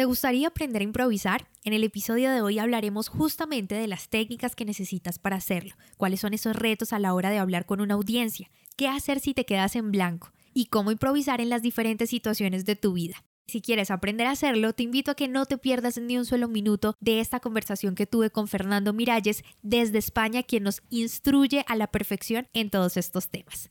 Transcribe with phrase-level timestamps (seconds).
[0.00, 1.46] ¿Te gustaría aprender a improvisar?
[1.62, 6.20] En el episodio de hoy hablaremos justamente de las técnicas que necesitas para hacerlo, cuáles
[6.20, 9.44] son esos retos a la hora de hablar con una audiencia, qué hacer si te
[9.44, 13.22] quedas en blanco y cómo improvisar en las diferentes situaciones de tu vida.
[13.46, 16.48] Si quieres aprender a hacerlo, te invito a que no te pierdas ni un solo
[16.48, 21.76] minuto de esta conversación que tuve con Fernando Miralles desde España, quien nos instruye a
[21.76, 23.70] la perfección en todos estos temas.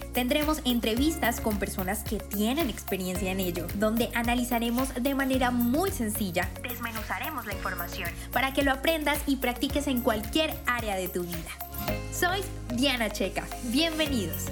[0.13, 6.51] Tendremos entrevistas con personas que tienen experiencia en ello, donde analizaremos de manera muy sencilla,
[6.61, 11.51] desmenuzaremos la información para que lo aprendas y practiques en cualquier área de tu vida.
[12.11, 12.41] Soy
[12.75, 14.47] Diana Checa, bienvenidos.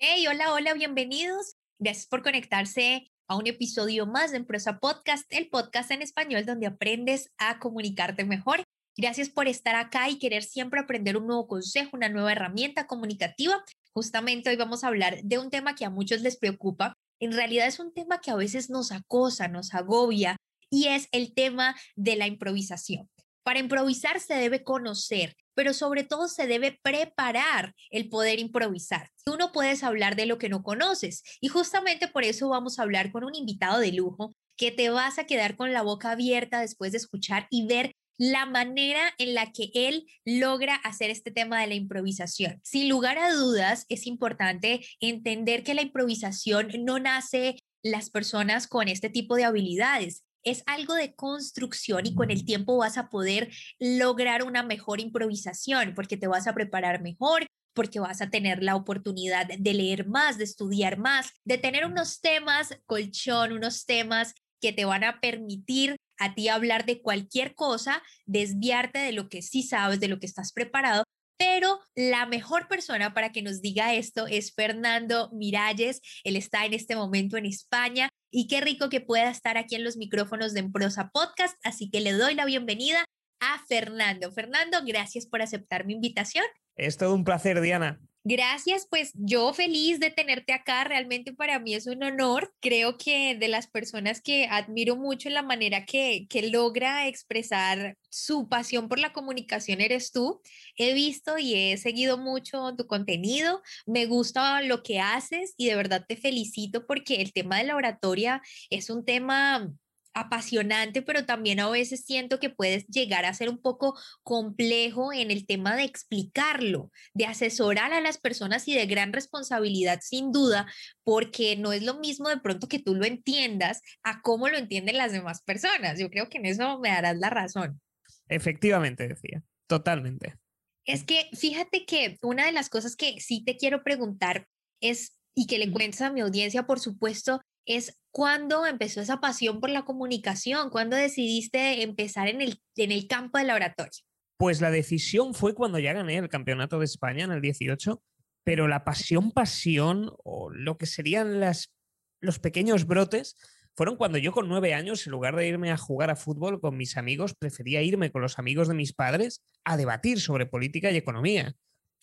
[0.00, 1.54] Hey, hola, hola, bienvenidos.
[1.78, 6.66] Gracias por conectarse a un episodio más de Empresa Podcast, el podcast en español donde
[6.66, 8.64] aprendes a comunicarte mejor.
[8.96, 13.64] Gracias por estar acá y querer siempre aprender un nuevo consejo, una nueva herramienta comunicativa.
[13.98, 16.96] Justamente hoy vamos a hablar de un tema que a muchos les preocupa.
[17.18, 20.36] En realidad es un tema que a veces nos acosa, nos agobia
[20.70, 23.10] y es el tema de la improvisación.
[23.42, 29.10] Para improvisar se debe conocer, pero sobre todo se debe preparar el poder improvisar.
[29.24, 32.82] Tú no puedes hablar de lo que no conoces y justamente por eso vamos a
[32.82, 36.60] hablar con un invitado de lujo que te vas a quedar con la boca abierta
[36.60, 41.60] después de escuchar y ver la manera en la que él logra hacer este tema
[41.60, 42.60] de la improvisación.
[42.64, 48.88] Sin lugar a dudas, es importante entender que la improvisación no nace las personas con
[48.88, 50.24] este tipo de habilidades.
[50.42, 55.94] Es algo de construcción y con el tiempo vas a poder lograr una mejor improvisación
[55.94, 60.38] porque te vas a preparar mejor, porque vas a tener la oportunidad de leer más,
[60.38, 65.96] de estudiar más, de tener unos temas colchón, unos temas que te van a permitir
[66.18, 70.26] a ti hablar de cualquier cosa, desviarte de lo que sí sabes, de lo que
[70.26, 71.04] estás preparado.
[71.38, 76.00] Pero la mejor persona para que nos diga esto es Fernando Miralles.
[76.24, 79.84] Él está en este momento en España y qué rico que pueda estar aquí en
[79.84, 81.56] los micrófonos de Emprosa Podcast.
[81.62, 83.04] Así que le doy la bienvenida
[83.40, 84.32] a Fernando.
[84.32, 86.44] Fernando, gracias por aceptar mi invitación.
[86.74, 88.00] Es todo un placer, Diana.
[88.30, 92.52] Gracias, pues yo feliz de tenerte acá, realmente para mí es un honor.
[92.60, 97.96] Creo que de las personas que admiro mucho en la manera que, que logra expresar
[98.10, 100.42] su pasión por la comunicación eres tú.
[100.76, 105.76] He visto y he seguido mucho tu contenido, me gusta lo que haces y de
[105.76, 109.72] verdad te felicito porque el tema de la oratoria es un tema
[110.14, 115.30] apasionante, pero también a veces siento que puedes llegar a ser un poco complejo en
[115.30, 120.66] el tema de explicarlo, de asesorar a las personas y de gran responsabilidad sin duda,
[121.04, 124.96] porque no es lo mismo de pronto que tú lo entiendas a cómo lo entienden
[124.96, 125.98] las demás personas.
[125.98, 127.80] Yo creo que en eso me darás la razón.
[128.28, 130.36] Efectivamente, decía, totalmente.
[130.84, 134.46] Es que fíjate que una de las cosas que sí te quiero preguntar
[134.80, 139.60] es, y que le cuentes a mi audiencia, por supuesto, es cuándo empezó esa pasión
[139.60, 144.00] por la comunicación, cuándo decidiste empezar en el, en el campo de la oratoria.
[144.38, 148.02] Pues la decisión fue cuando ya gané el campeonato de España en el 18,
[148.44, 151.72] pero la pasión, pasión, o lo que serían las,
[152.20, 153.36] los pequeños brotes,
[153.76, 156.76] fueron cuando yo con nueve años, en lugar de irme a jugar a fútbol con
[156.76, 160.96] mis amigos, prefería irme con los amigos de mis padres a debatir sobre política y
[160.96, 161.54] economía,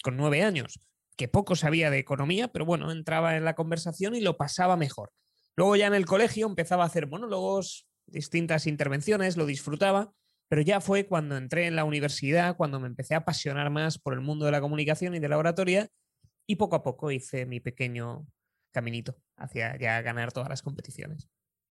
[0.04, 0.80] con nueve años,
[1.18, 5.12] que poco sabía de economía, pero bueno, entraba en la conversación y lo pasaba mejor.
[5.58, 10.14] Luego ya en el colegio empezaba a hacer monólogos, distintas intervenciones, lo disfrutaba,
[10.50, 14.14] pero ya fue cuando entré en la universidad, cuando me empecé a apasionar más por
[14.14, 15.90] el mundo de la comunicación y de la oratoria,
[16.48, 18.28] y poco a poco hice mi pequeño
[18.72, 21.30] caminito hacia ya ganar todas las competiciones.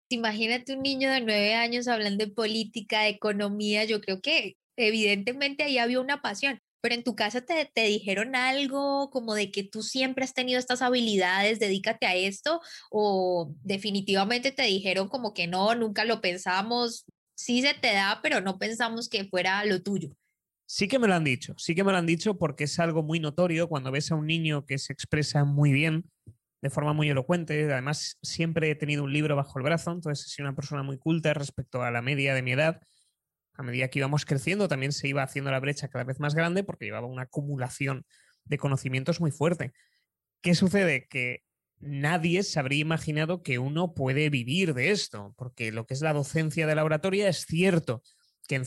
[0.09, 5.63] Imagínate un niño de nueve años hablando de política, de economía, yo creo que evidentemente
[5.63, 6.59] ahí había una pasión.
[6.81, 10.59] Pero en tu casa te, te, dijeron algo como de que tú siempre has tenido
[10.59, 17.05] estas habilidades, dedícate a esto, o definitivamente te dijeron como que no, nunca lo pensamos,
[17.35, 20.09] sí se te da, pero no pensamos que fuera lo tuyo.
[20.65, 23.03] Sí que me lo han dicho, sí que me lo han dicho porque es algo
[23.03, 26.09] muy notorio cuando ves a un niño que se expresa muy bien,
[26.61, 27.71] de forma muy elocuente.
[27.71, 31.33] Además, siempre he tenido un libro bajo el brazo, entonces soy una persona muy culta
[31.33, 32.81] respecto a la media de mi edad
[33.53, 36.63] a medida que íbamos creciendo, también se iba haciendo la brecha cada vez más grande
[36.63, 38.05] porque llevaba una acumulación
[38.45, 39.73] de conocimientos muy fuerte.
[40.41, 41.07] ¿Qué sucede?
[41.07, 41.43] Que
[41.79, 46.13] nadie se habría imaginado que uno puede vivir de esto, porque lo que es la
[46.13, 48.03] docencia de la oratoria es cierto
[48.47, 48.63] que en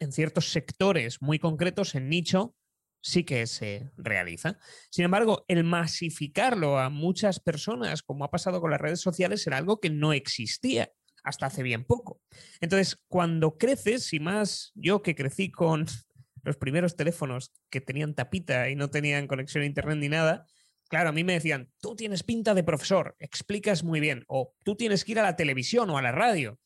[0.00, 2.54] en ciertos sectores muy concretos, en nicho,
[3.00, 4.58] sí que se realiza.
[4.90, 9.58] Sin embargo, el masificarlo a muchas personas, como ha pasado con las redes sociales, era
[9.58, 12.20] algo que no existía hasta hace bien poco.
[12.60, 15.86] Entonces, cuando creces, y más yo que crecí con
[16.42, 20.46] los primeros teléfonos que tenían tapita y no tenían conexión a internet ni nada,
[20.88, 24.76] claro, a mí me decían, tú tienes pinta de profesor, explicas muy bien, o tú
[24.76, 26.58] tienes que ir a la televisión o a la radio.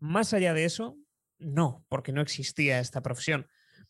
[0.00, 0.98] Más allá de eso,
[1.38, 3.46] no, porque no existía esta profesión.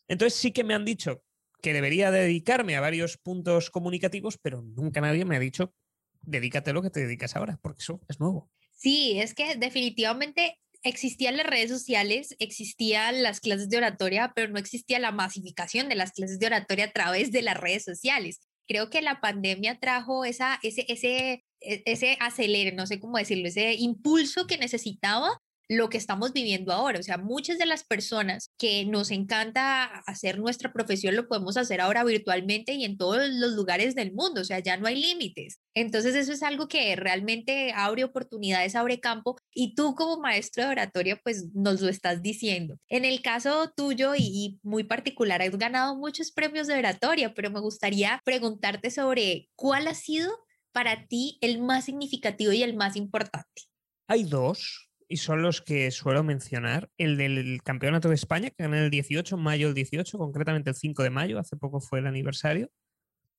[0.08, 1.24] Entonces sí que me han dicho
[1.62, 5.74] que debería dedicarme a varios puntos comunicativos, pero nunca nadie me ha dicho,
[6.20, 8.50] dedícate a lo que te dedicas ahora, porque eso es nuevo.
[8.82, 14.58] Sí, es que definitivamente existían las redes sociales, existían las clases de oratoria, pero no
[14.58, 18.40] existía la masificación de las clases de oratoria a través de las redes sociales.
[18.66, 23.46] Creo que la pandemia trajo esa, ese, ese, e, ese acelere, no sé cómo decirlo,
[23.46, 25.30] ese impulso que necesitaba
[25.76, 26.98] lo que estamos viviendo ahora.
[26.98, 31.80] O sea, muchas de las personas que nos encanta hacer nuestra profesión lo podemos hacer
[31.80, 34.40] ahora virtualmente y en todos los lugares del mundo.
[34.40, 35.60] O sea, ya no hay límites.
[35.74, 40.70] Entonces eso es algo que realmente abre oportunidades, abre campo y tú como maestro de
[40.70, 42.78] oratoria pues nos lo estás diciendo.
[42.88, 47.60] En el caso tuyo y, muy particular, has ganado muchos premios de oratoria, pero me
[47.60, 50.30] gustaría preguntarte sobre cuál ha sido
[50.72, 53.62] para ti el más significativo y el más importante.
[54.08, 56.88] Hay dos y son los que suelo mencionar.
[56.96, 61.02] El del Campeonato de España, que gané el 18, mayo del 18, concretamente el 5
[61.02, 62.70] de mayo, hace poco fue el aniversario.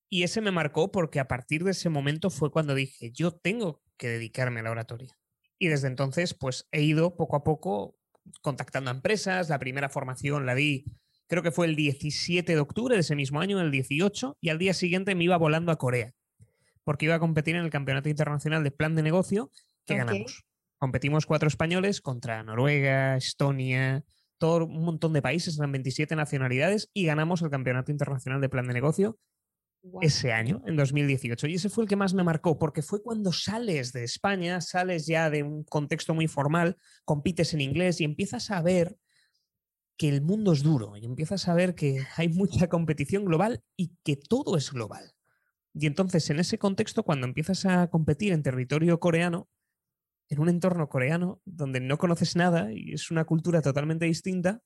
[0.08, 3.82] Y ese me marcó porque a partir de ese momento fue cuando dije, yo tengo
[3.98, 5.18] que dedicarme a la oratoria.
[5.58, 7.98] Y desde entonces, pues he ido poco a poco
[8.42, 9.50] contactando a empresas.
[9.50, 10.86] La primera formación la di,
[11.26, 14.60] creo que fue el 17 de octubre de ese mismo año, el 18, y al
[14.60, 16.14] día siguiente me iba volando a Corea,
[16.84, 19.50] porque iba a competir en el Campeonato Internacional de Plan de Negocio
[19.86, 20.46] que ganamos.
[20.84, 24.04] Competimos cuatro españoles contra Noruega, Estonia,
[24.38, 28.68] todo un montón de países, eran 27 nacionalidades y ganamos el Campeonato Internacional de Plan
[28.68, 29.18] de Negocio
[30.02, 31.48] ese año, en 2018.
[31.48, 35.08] Y ese fue el que más me marcó, porque fue cuando sales de España, sales
[35.08, 36.76] ya de un contexto muy formal,
[37.06, 38.98] compites en inglés y empiezas a ver
[39.96, 43.94] que el mundo es duro y empiezas a ver que hay mucha competición global y
[44.04, 45.14] que todo es global.
[45.74, 49.48] Y entonces, en ese contexto, cuando empiezas a competir en territorio coreano,
[50.34, 54.62] en un entorno coreano donde no conoces nada y es una cultura totalmente distinta,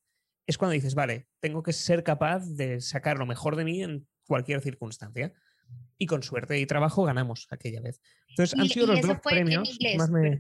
[0.46, 4.08] es cuando dices, vale, tengo que ser capaz de sacar lo mejor de mí en
[4.26, 5.34] cualquier circunstancia.
[5.98, 8.00] Y con suerte y trabajo ganamos aquella vez.
[8.30, 9.78] Entonces han sido los dos premios.
[9.98, 10.40] más me...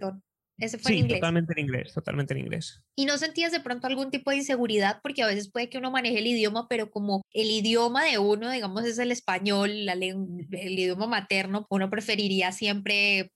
[0.59, 1.19] Ese fue sí, en inglés.
[1.19, 2.81] totalmente en inglés, totalmente en inglés.
[2.95, 4.99] ¿Y no sentías de pronto algún tipo de inseguridad?
[5.03, 8.49] Porque a veces puede que uno maneje el idioma, pero como el idioma de uno,
[8.49, 13.31] digamos, es el español, el idioma materno, uno preferiría siempre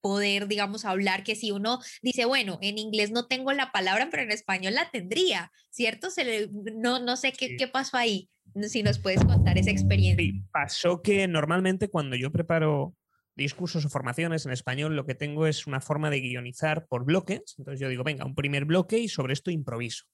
[0.00, 4.22] poder, digamos, hablar, que si uno dice, bueno, en inglés no tengo la palabra, pero
[4.22, 6.10] en español la tendría, ¿cierto?
[6.10, 8.28] Se no, no sé qué, qué pasó ahí,
[8.68, 10.24] si nos puedes contar esa experiencia.
[10.24, 12.94] Sí, pasó que normalmente cuando yo preparo
[13.36, 17.54] discursos o formaciones en español, lo que tengo es una forma de guionizar por bloques.
[17.58, 20.04] Entonces yo digo, venga, un primer bloque y sobre esto improviso.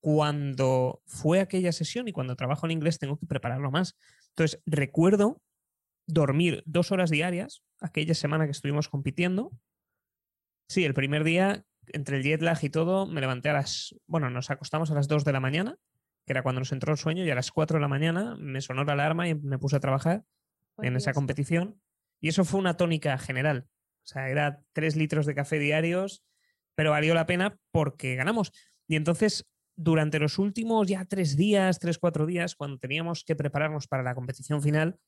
[0.00, 3.96] Cuando fue aquella sesión y cuando trabajo en inglés tengo que prepararlo más.
[4.30, 5.40] Entonces recuerdo
[6.12, 9.50] dormir dos horas diarias, aquella semana que estuvimos compitiendo.
[10.68, 14.30] Sí, el primer día, entre el jet lag y todo, me levanté a las, bueno,
[14.30, 15.76] nos acostamos a las 2 de la mañana,
[16.26, 18.60] que era cuando nos entró el sueño, y a las 4 de la mañana me
[18.60, 20.24] sonó la alarma y me puse a trabajar
[20.78, 21.80] en esa competición.
[22.20, 23.66] Y eso fue una tónica general.
[24.04, 26.24] O sea, era tres litros de café diarios,
[26.74, 28.52] pero valió la pena porque ganamos.
[28.86, 33.88] Y entonces, durante los últimos ya tres días, tres, cuatro días, cuando teníamos que prepararnos
[33.88, 34.98] para la competición final,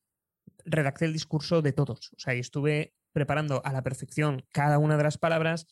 [0.64, 2.10] redacté el discurso de todos.
[2.16, 5.66] O sea, y estuve preparando a la perfección cada una de las palabras.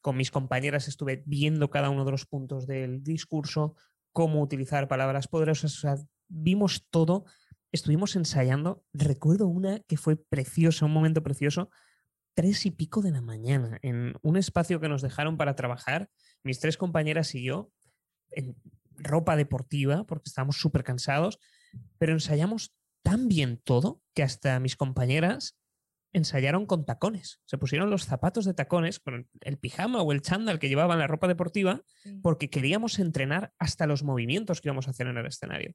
[0.00, 3.74] Con mis compañeras estuve viendo cada uno de los puntos del discurso,
[4.12, 5.84] cómo utilizar palabras poderosas.
[5.84, 7.24] O vimos todo.
[7.72, 8.84] Estuvimos ensayando.
[8.92, 11.70] Recuerdo una que fue preciosa, un momento precioso.
[12.34, 16.10] Tres y pico de la mañana, en un espacio que nos dejaron para trabajar,
[16.42, 17.72] mis tres compañeras y yo,
[18.30, 18.54] en
[18.98, 21.38] ropa deportiva, porque estábamos súper cansados,
[21.98, 22.74] pero ensayamos
[23.06, 25.56] tan bien todo que hasta mis compañeras
[26.12, 27.40] ensayaron con tacones.
[27.44, 31.06] Se pusieron los zapatos de tacones con el pijama o el chándal que llevaban la
[31.06, 31.82] ropa deportiva
[32.20, 35.72] porque queríamos entrenar hasta los movimientos que íbamos a hacer en el escenario.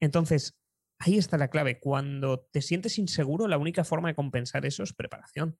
[0.00, 0.56] Entonces,
[0.98, 1.78] ahí está la clave.
[1.78, 5.58] Cuando te sientes inseguro, la única forma de compensar eso es preparación.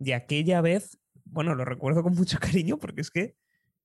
[0.00, 3.36] Y aquella vez, bueno, lo recuerdo con mucho cariño porque es que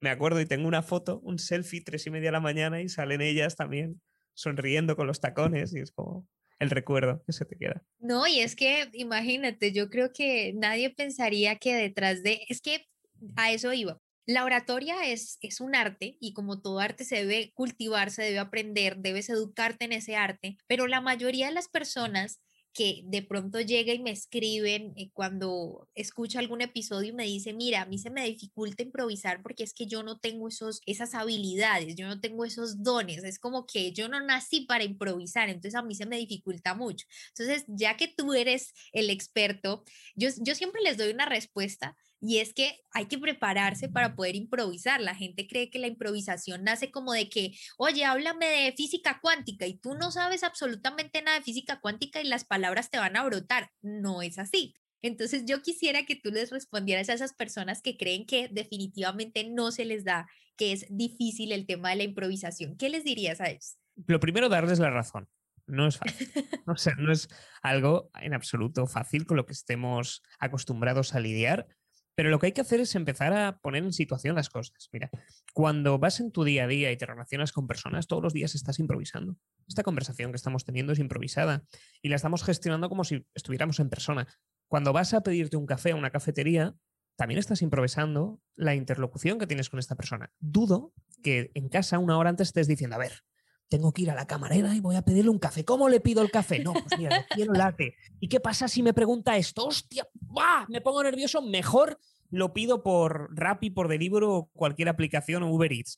[0.01, 2.89] me acuerdo y tengo una foto, un selfie, tres y media de la mañana y
[2.89, 4.01] salen ellas también
[4.33, 6.27] sonriendo con los tacones y es como,
[6.59, 7.83] el recuerdo que se te queda.
[7.99, 12.87] No, y es que imagínate, yo creo que nadie pensaría que detrás de, es que
[13.35, 13.99] a eso iba.
[14.25, 18.39] La oratoria es, es un arte y como todo arte se debe cultivar, se debe
[18.39, 22.39] aprender, debes educarte en ese arte, pero la mayoría de las personas
[22.73, 27.53] que de pronto llega y me escriben eh, cuando escucha algún episodio y me dice,
[27.53, 31.13] mira, a mí se me dificulta improvisar porque es que yo no tengo esos, esas
[31.13, 35.75] habilidades, yo no tengo esos dones, es como que yo no nací para improvisar, entonces
[35.75, 37.05] a mí se me dificulta mucho.
[37.29, 39.83] Entonces, ya que tú eres el experto,
[40.15, 44.37] yo, yo siempre les doy una respuesta y es que hay que prepararse para poder
[44.37, 45.01] improvisar.
[45.01, 49.67] La gente cree que la improvisación nace como de que, oye, háblame de física cuántica
[49.67, 53.25] y tú no sabes absolutamente nada de física cuántica y las palabras te van a
[53.25, 53.71] brotar.
[53.81, 54.73] No es así.
[55.01, 59.73] Entonces yo quisiera que tú les respondieras a esas personas que creen que definitivamente no
[59.73, 62.77] se les da, que es difícil el tema de la improvisación.
[62.77, 63.75] ¿Qué les dirías a ellos?
[64.07, 65.27] Lo primero, darles la razón.
[65.67, 66.29] No es fácil.
[66.67, 67.27] O sea, no es
[67.61, 71.67] algo en absoluto fácil con lo que estemos acostumbrados a lidiar
[72.15, 74.89] pero lo que hay que hacer es empezar a poner en situación las cosas.
[74.91, 75.09] Mira,
[75.53, 78.55] cuando vas en tu día a día y te relacionas con personas, todos los días
[78.55, 79.37] estás improvisando.
[79.67, 81.63] Esta conversación que estamos teniendo es improvisada
[82.01, 84.27] y la estamos gestionando como si estuviéramos en persona.
[84.67, 86.75] Cuando vas a pedirte un café a una cafetería,
[87.15, 90.31] también estás improvisando la interlocución que tienes con esta persona.
[90.39, 93.23] Dudo que en casa una hora antes estés diciendo, a ver,
[93.73, 95.65] tengo que ir a la camarera y voy a pedirle un café.
[95.65, 96.59] ¿Cómo le pido el café?
[96.59, 97.95] No, pues mira, quiero latte.
[98.19, 99.65] ¿Y qué pasa si me pregunta esto?
[99.65, 100.07] ¡Hostia!
[100.13, 100.67] ¡Bah!
[100.69, 101.41] Me pongo nervioso.
[101.41, 101.99] Mejor
[102.29, 105.97] lo pido por Rappi, por Deliveroo o cualquier aplicación o Uber Eats.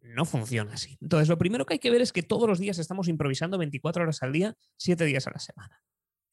[0.00, 0.98] No funciona así.
[1.00, 4.02] Entonces, lo primero que hay que ver es que todos los días estamos improvisando 24
[4.02, 5.80] horas al día, 7 días a la semana.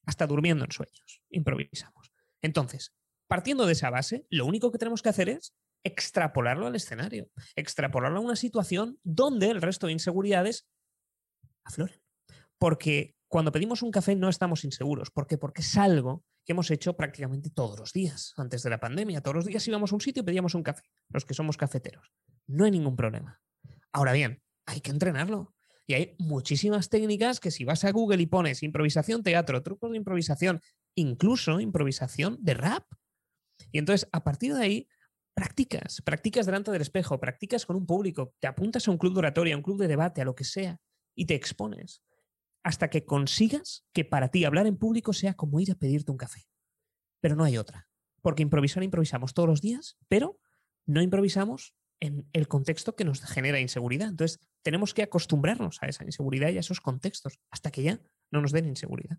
[0.07, 1.21] Hasta durmiendo en sueños.
[1.29, 2.11] Improvisamos.
[2.41, 2.95] Entonces,
[3.27, 5.53] partiendo de esa base, lo único que tenemos que hacer es
[5.83, 10.67] extrapolarlo al escenario, extrapolarlo a una situación donde el resto de inseguridades
[11.69, 12.01] afloren.
[12.57, 15.11] Porque cuando pedimos un café no estamos inseguros.
[15.11, 15.37] ¿Por qué?
[15.37, 18.33] Porque es algo que hemos hecho prácticamente todos los días.
[18.37, 20.83] Antes de la pandemia, todos los días íbamos a un sitio y pedíamos un café,
[21.09, 22.11] los que somos cafeteros.
[22.47, 23.39] No hay ningún problema.
[23.93, 25.53] Ahora bien, hay que entrenarlo.
[25.85, 29.97] Y hay muchísimas técnicas que si vas a Google y pones improvisación teatro, trucos de
[29.97, 30.61] improvisación,
[30.95, 32.85] incluso improvisación de rap.
[33.71, 34.87] Y entonces, a partir de ahí,
[35.33, 39.19] practicas, practicas delante del espejo, practicas con un público, te apuntas a un club de
[39.19, 40.79] oratoria, a un club de debate, a lo que sea
[41.15, 42.03] y te expones
[42.63, 46.17] hasta que consigas que para ti hablar en público sea como ir a pedirte un
[46.17, 46.47] café.
[47.21, 47.89] Pero no hay otra.
[48.21, 50.39] Porque improvisar improvisamos todos los días, pero
[50.85, 54.09] no improvisamos en el contexto que nos genera inseguridad.
[54.09, 58.01] Entonces, tenemos que acostumbrarnos a esa inseguridad y a esos contextos hasta que ya
[58.31, 59.17] no nos den inseguridad.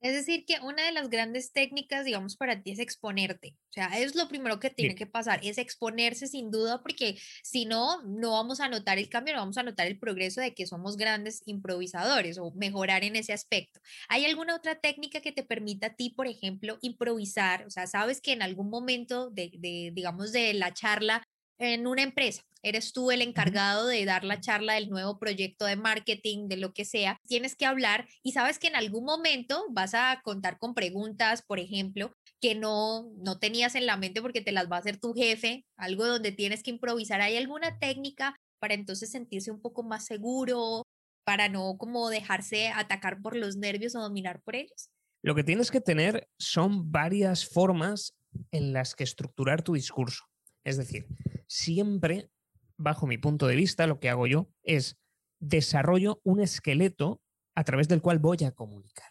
[0.00, 3.56] Es decir, que una de las grandes técnicas, digamos, para ti es exponerte.
[3.70, 7.64] O sea, es lo primero que tiene que pasar, es exponerse sin duda, porque si
[7.64, 10.66] no, no vamos a notar el cambio, no vamos a notar el progreso de que
[10.66, 13.80] somos grandes improvisadores o mejorar en ese aspecto.
[14.08, 17.66] ¿Hay alguna otra técnica que te permita a ti, por ejemplo, improvisar?
[17.66, 21.22] O sea, sabes que en algún momento de, de digamos, de la charla
[21.58, 25.76] en una empresa, eres tú el encargado de dar la charla del nuevo proyecto de
[25.76, 29.94] marketing, de lo que sea, tienes que hablar y sabes que en algún momento vas
[29.94, 34.52] a contar con preguntas, por ejemplo, que no, no tenías en la mente porque te
[34.52, 37.20] las va a hacer tu jefe, algo donde tienes que improvisar.
[37.20, 40.82] ¿Hay alguna técnica para entonces sentirse un poco más seguro,
[41.24, 44.90] para no como dejarse atacar por los nervios o dominar por ellos?
[45.22, 48.14] Lo que tienes que tener son varias formas
[48.50, 50.24] en las que estructurar tu discurso.
[50.64, 51.06] Es decir,
[51.46, 52.30] siempre,
[52.76, 54.98] bajo mi punto de vista, lo que hago yo es
[55.40, 57.20] desarrollo un esqueleto
[57.54, 59.10] a través del cual voy a comunicar.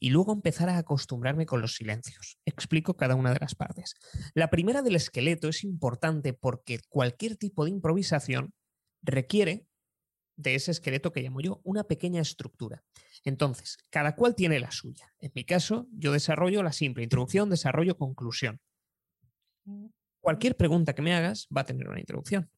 [0.00, 2.38] Y luego empezar a acostumbrarme con los silencios.
[2.44, 3.94] Explico cada una de las partes.
[4.34, 8.52] La primera del esqueleto es importante porque cualquier tipo de improvisación
[9.02, 9.66] requiere
[10.36, 12.84] de ese esqueleto que llamo yo una pequeña estructura.
[13.24, 15.12] Entonces, cada cual tiene la suya.
[15.18, 18.60] En mi caso, yo desarrollo la simple introducción, desarrollo, conclusión.
[20.28, 22.50] Cualquier pregunta que me hagas va a tener una introducción.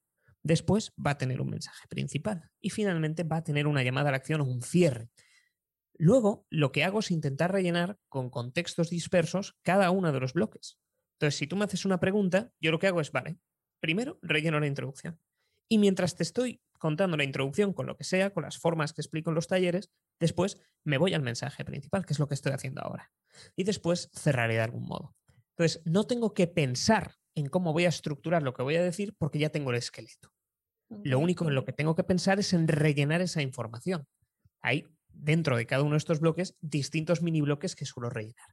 [0.43, 4.11] Después va a tener un mensaje principal y finalmente va a tener una llamada a
[4.11, 5.09] la acción o un cierre.
[5.97, 10.81] Luego, lo que hago es intentar rellenar con contextos dispersos cada uno de los bloques.
[11.13, 13.39] Entonces, si tú me haces una pregunta, yo lo que hago es, vale,
[13.79, 15.21] primero relleno la introducción.
[15.69, 19.01] Y mientras te estoy contando la introducción con lo que sea, con las formas que
[19.01, 22.51] explico en los talleres, después me voy al mensaje principal, que es lo que estoy
[22.51, 23.13] haciendo ahora.
[23.55, 25.15] Y después cerraré de algún modo.
[25.51, 29.15] Entonces, no tengo que pensar en cómo voy a estructurar lo que voy a decir
[29.19, 30.33] porque ya tengo el esqueleto.
[31.05, 34.09] Lo único en lo que tengo que pensar es en rellenar esa información.
[34.61, 38.49] Hay dentro de cada uno de estos bloques distintos mini bloques que suelo rellenar.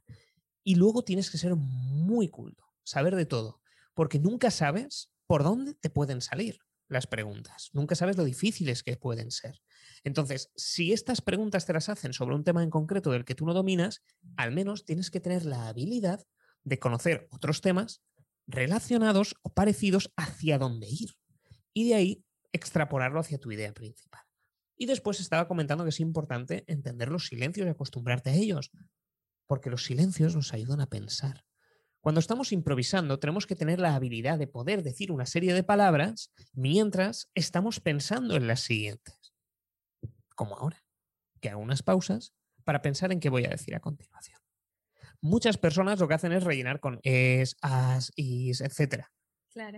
[0.62, 3.60] Y luego tienes que ser muy culto, saber de todo,
[3.94, 6.58] porque nunca sabes por dónde te pueden salir
[6.88, 7.70] las preguntas.
[7.72, 9.60] Nunca sabes lo difíciles que pueden ser.
[10.04, 13.46] Entonces, si estas preguntas te las hacen sobre un tema en concreto del que tú
[13.46, 14.02] no dominas,
[14.36, 16.24] al menos tienes que tener la habilidad
[16.64, 18.02] de conocer otros temas
[18.48, 21.10] relacionados o parecidos hacia dónde ir.
[21.72, 24.22] Y de ahí extrapolarlo hacia tu idea principal.
[24.76, 28.70] Y después estaba comentando que es importante entender los silencios y acostumbrarte a ellos,
[29.46, 31.44] porque los silencios nos ayudan a pensar.
[32.00, 36.32] Cuando estamos improvisando, tenemos que tener la habilidad de poder decir una serie de palabras
[36.52, 39.34] mientras estamos pensando en las siguientes.
[40.36, 40.84] Como ahora,
[41.40, 42.32] que hago unas pausas
[42.64, 44.38] para pensar en qué voy a decir a continuación.
[45.20, 49.04] Muchas personas lo que hacen es rellenar con es, as, is, etc.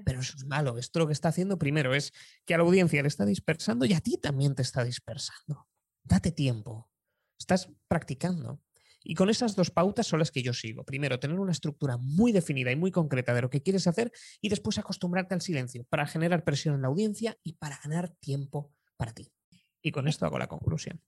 [0.05, 0.77] Pero eso es malo.
[0.79, 2.13] Esto lo que está haciendo primero es
[2.45, 5.69] que a la audiencia le está dispersando y a ti también te está dispersando.
[6.05, 6.91] Date tiempo.
[7.39, 8.61] Estás practicando.
[9.03, 10.85] Y con esas dos pautas son las que yo sigo.
[10.85, 14.51] Primero, tener una estructura muy definida y muy concreta de lo que quieres hacer y
[14.51, 19.15] después acostumbrarte al silencio para generar presión en la audiencia y para ganar tiempo para
[19.15, 19.33] ti.
[19.81, 21.01] Y con esto hago la conclusión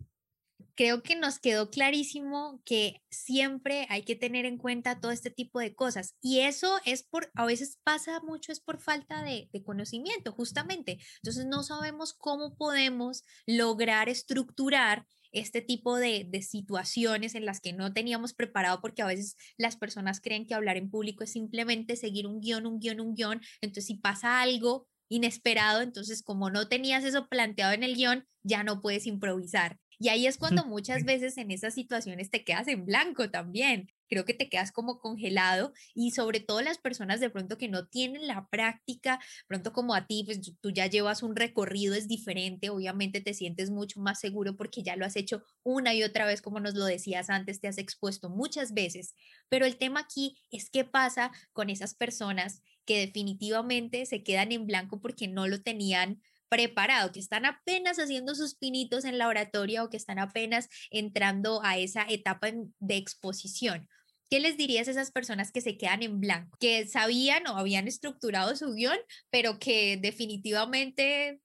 [0.74, 5.60] creo que nos quedó clarísimo que siempre hay que tener en cuenta todo este tipo
[5.60, 6.16] de cosas.
[6.20, 10.98] Y eso es por, a veces pasa mucho, es por falta de, conocimiento, justamente.
[11.22, 17.72] Entonces no sabemos cómo podemos lograr estructurar este tipo de, de, situaciones en las que
[17.72, 21.96] no teníamos preparado porque a veces las personas creen que hablar en público es simplemente
[21.96, 23.40] seguir un guion, un guion, un guion.
[23.60, 28.64] Entonces si pasa algo inesperado, entonces como no tenías eso planteado en el guion, ya
[28.64, 29.78] no puedes improvisar.
[29.98, 33.90] Y ahí es cuando muchas veces en esas situaciones te quedas en blanco también.
[34.08, 37.86] Creo que te quedas como congelado y sobre todo las personas de pronto que no
[37.86, 42.68] tienen la práctica, pronto como a ti, pues tú ya llevas un recorrido, es diferente,
[42.68, 46.42] obviamente te sientes mucho más seguro porque ya lo has hecho una y otra vez,
[46.42, 49.14] como nos lo decías antes, te has expuesto muchas veces.
[49.48, 54.66] Pero el tema aquí es qué pasa con esas personas que definitivamente se quedan en
[54.66, 56.20] blanco porque no lo tenían
[56.52, 61.62] preparado, que están apenas haciendo sus pinitos en la oratoria o que están apenas entrando
[61.64, 63.88] a esa etapa de exposición.
[64.28, 67.88] ¿Qué les dirías a esas personas que se quedan en blanco, que sabían o habían
[67.88, 68.98] estructurado su guion,
[69.30, 71.40] pero que definitivamente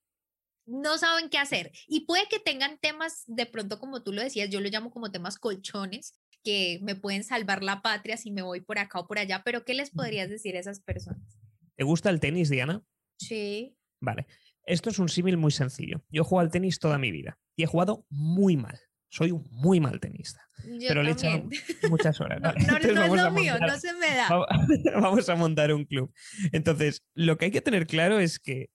[0.66, 1.72] no saben qué hacer?
[1.86, 5.10] Y puede que tengan temas, de pronto como tú lo decías, yo lo llamo como
[5.10, 9.18] temas colchones, que me pueden salvar la patria si me voy por acá o por
[9.18, 11.38] allá, pero ¿qué les podrías decir a esas personas?
[11.76, 12.82] ¿Te gusta el tenis, Diana?
[13.18, 13.74] Sí.
[14.00, 14.26] Vale.
[14.68, 16.04] Esto es un símil muy sencillo.
[16.10, 18.78] Yo he jugado al tenis toda mi vida y he jugado muy mal.
[19.08, 20.46] Soy un muy mal tenista.
[20.86, 21.48] pero le he echado
[21.90, 22.38] muchas horas.
[22.42, 24.28] no, no, es lo mío, no se me da.
[25.00, 26.12] Vamos a montar un club.
[26.52, 28.68] Entonces, lo que hay que tener claro es que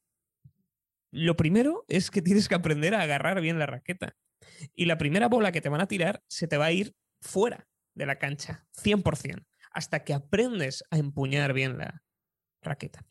[1.11, 4.15] lo primero es que tienes que aprender a agarrar bien la raqueta.
[4.73, 7.67] Y la primera bola que te van a tirar se te va a ir fuera
[7.93, 12.01] de la cancha, 100%, hasta que aprendes a empuñar bien la
[12.63, 13.05] raqueta.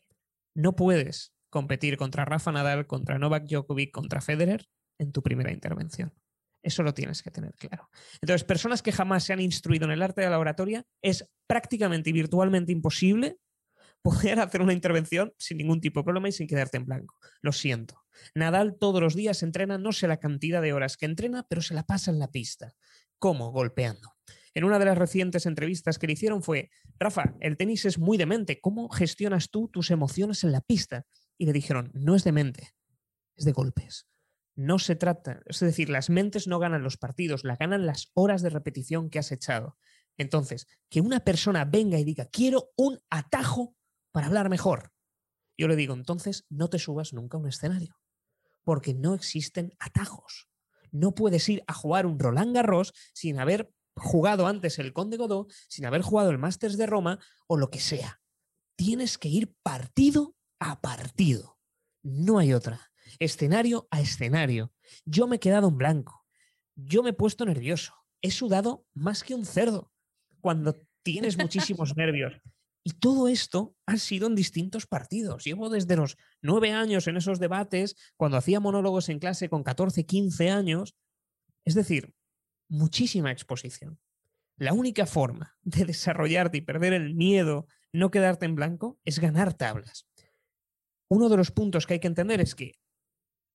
[0.53, 4.65] No puedes competir contra Rafa Nadal, contra Novak Djokovic, contra Federer
[4.97, 6.11] en tu primera intervención.
[6.63, 7.91] Eso lo tienes que tener claro.
[8.21, 12.09] Entonces, personas que jamás se han instruido en el arte de la oratoria, es prácticamente
[12.09, 13.37] y virtualmente imposible
[14.01, 17.19] poder hacer una intervención sin ningún tipo de problema y sin quedarte en blanco.
[17.43, 18.03] Lo siento.
[18.33, 21.75] Nadal todos los días entrena, no sé la cantidad de horas que entrena, pero se
[21.75, 22.73] la pasa en la pista.
[23.19, 23.51] ¿Cómo?
[23.51, 24.11] Golpeando.
[24.55, 28.17] En una de las recientes entrevistas que le hicieron fue, Rafa, el tenis es muy
[28.17, 31.05] demente, ¿cómo gestionas tú tus emociones en la pista?
[31.37, 32.75] Y le dijeron, no es de mente,
[33.35, 34.07] es de golpes.
[34.55, 38.41] No se trata, es decir, las mentes no ganan los partidos, la ganan las horas
[38.43, 39.77] de repetición que has echado.
[40.17, 43.75] Entonces, que una persona venga y diga, quiero un atajo
[44.11, 44.91] para hablar mejor.
[45.57, 47.97] Yo le digo, entonces no te subas nunca a un escenario,
[48.63, 50.49] porque no existen atajos.
[50.91, 55.47] No puedes ir a jugar un Roland Garros sin haber jugado antes el Conde Godó,
[55.67, 58.21] sin haber jugado el Masters de Roma o lo que sea.
[58.75, 61.59] Tienes que ir partido a partido.
[62.03, 62.91] No hay otra.
[63.19, 64.71] Escenario a escenario.
[65.03, 66.25] Yo me he quedado en blanco.
[66.75, 67.93] Yo me he puesto nervioso.
[68.21, 69.91] He sudado más que un cerdo
[70.39, 72.33] cuando tienes muchísimos nervios.
[72.85, 75.43] Y todo esto ha sido en distintos partidos.
[75.43, 80.05] Llevo desde los nueve años en esos debates, cuando hacía monólogos en clase con 14,
[80.05, 80.95] 15 años.
[81.65, 82.13] Es decir,
[82.69, 83.99] muchísima exposición.
[84.57, 89.53] La única forma de desarrollarte y perder el miedo, no quedarte en blanco, es ganar
[89.53, 90.07] tablas
[91.09, 92.79] uno de los puntos que hay que entender es que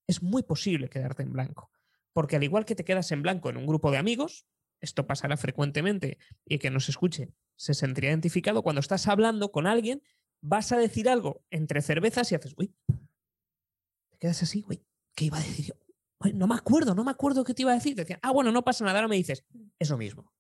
[0.06, 1.70] es muy posible quedarte en blanco,
[2.12, 4.46] porque al igual que te quedas en blanco en un grupo de amigos,
[4.80, 10.02] esto pasará frecuentemente y que nos escuche se sentiría identificado, cuando estás hablando con alguien,
[10.40, 12.72] vas a decir algo entre cervezas y haces, uy,
[14.10, 15.74] te quedas así, uy, ¿qué iba a decir yo?
[16.34, 17.94] no me acuerdo, no me acuerdo qué te iba a decir.
[17.94, 19.44] Te decía, ah, bueno, no pasa nada, ahora me dices,
[19.78, 20.32] es lo mismo.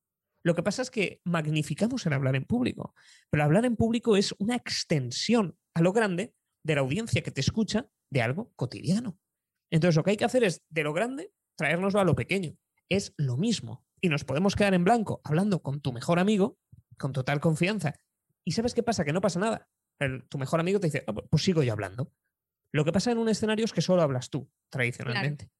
[0.44, 2.94] Lo que pasa es que magnificamos el hablar en público,
[3.30, 6.34] pero hablar en público es una extensión a lo grande
[6.68, 9.18] de la audiencia que te escucha de algo cotidiano.
[9.70, 12.56] Entonces lo que hay que hacer es, de lo grande, traérnoslo a lo pequeño.
[12.90, 13.86] Es lo mismo.
[14.02, 16.58] Y nos podemos quedar en blanco hablando con tu mejor amigo,
[16.98, 17.94] con total confianza.
[18.44, 19.04] ¿Y sabes qué pasa?
[19.04, 19.68] Que no pasa nada.
[20.28, 22.12] tu mejor amigo te dice, ah, pues sigo yo hablando.
[22.70, 25.50] Lo que pasa en un escenario es que solo hablas tú, tradicionalmente.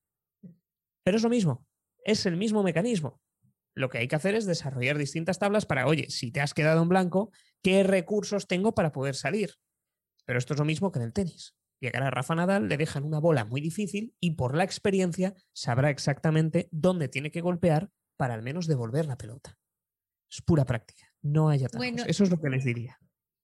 [1.04, 1.66] Pero es lo mismo,
[2.04, 3.18] es el mismo mecanismo.
[3.74, 6.82] Lo que hay que hacer es desarrollar distintas tablas para, oye, si te has quedado
[6.82, 7.30] en blanco,
[7.62, 9.54] ¿qué recursos tengo para poder salir?
[10.28, 11.56] Pero esto es lo mismo que en el tenis.
[11.80, 15.88] Llegar a Rafa Nadal, le dejan una bola muy difícil y por la experiencia sabrá
[15.88, 19.58] exactamente dónde tiene que golpear para al menos devolver la pelota.
[20.30, 21.86] Es pura práctica, no hay atajos.
[22.06, 22.98] Eso es lo que les diría.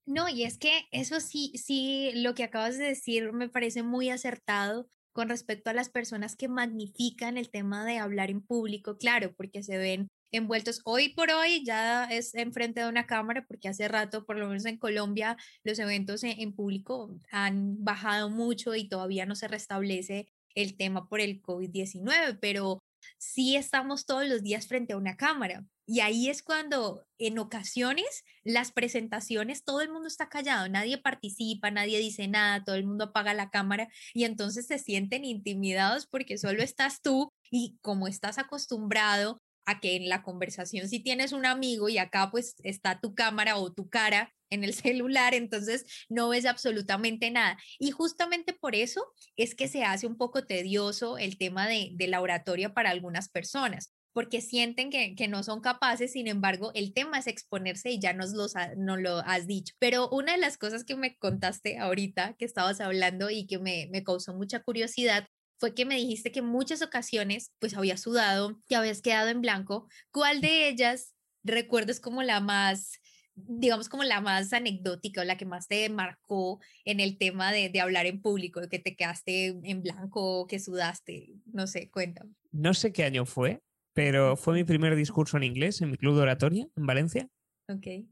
[0.04, 4.10] No, y es que eso sí, sí, lo que acabas de decir me parece muy
[4.10, 9.34] acertado con respecto a las personas que magnifican el tema de hablar en público, claro,
[9.34, 10.80] porque se ven envueltos.
[10.84, 14.64] Hoy por hoy ya es enfrente de una cámara, porque hace rato, por lo menos
[14.66, 20.28] en Colombia, los eventos en, en público han bajado mucho y todavía no se restablece
[20.54, 22.82] el tema por el COVID-19, pero
[23.18, 25.64] sí estamos todos los días frente a una cámara.
[25.86, 31.70] Y ahí es cuando en ocasiones las presentaciones, todo el mundo está callado, nadie participa,
[31.70, 36.38] nadie dice nada, todo el mundo apaga la cámara y entonces se sienten intimidados porque
[36.38, 41.46] solo estás tú y como estás acostumbrado a que en la conversación si tienes un
[41.46, 46.28] amigo y acá pues está tu cámara o tu cara en el celular, entonces no
[46.28, 47.58] ves absolutamente nada.
[47.78, 49.04] Y justamente por eso
[49.36, 53.28] es que se hace un poco tedioso el tema de, de la oratoria para algunas
[53.28, 58.12] personas porque sienten que, no son capaces, sin embargo, el tema es exponerse y ya
[58.12, 59.74] nos, los no lo has dicho.
[59.80, 63.88] Pero una de las cosas que me contaste ahorita, que estabas hablando y que me,
[63.90, 65.26] me causó mucha curiosidad,
[65.64, 69.40] fue que me dijiste que en muchas ocasiones pues habías sudado, que habías quedado en
[69.40, 69.88] blanco.
[70.10, 73.00] ¿Cuál de ellas recuerdas como la más
[73.34, 77.70] digamos como la más anecdótica o la que más te marcó en el tema de,
[77.70, 82.34] de hablar en público, que te quedaste en blanco, que sudaste, no sé, cuéntame.
[82.52, 83.62] No sé qué año fue,
[83.94, 87.30] pero fue mi primer discurso en inglés en mi club de oratoria en Valencia.
[87.68, 88.06] Ok.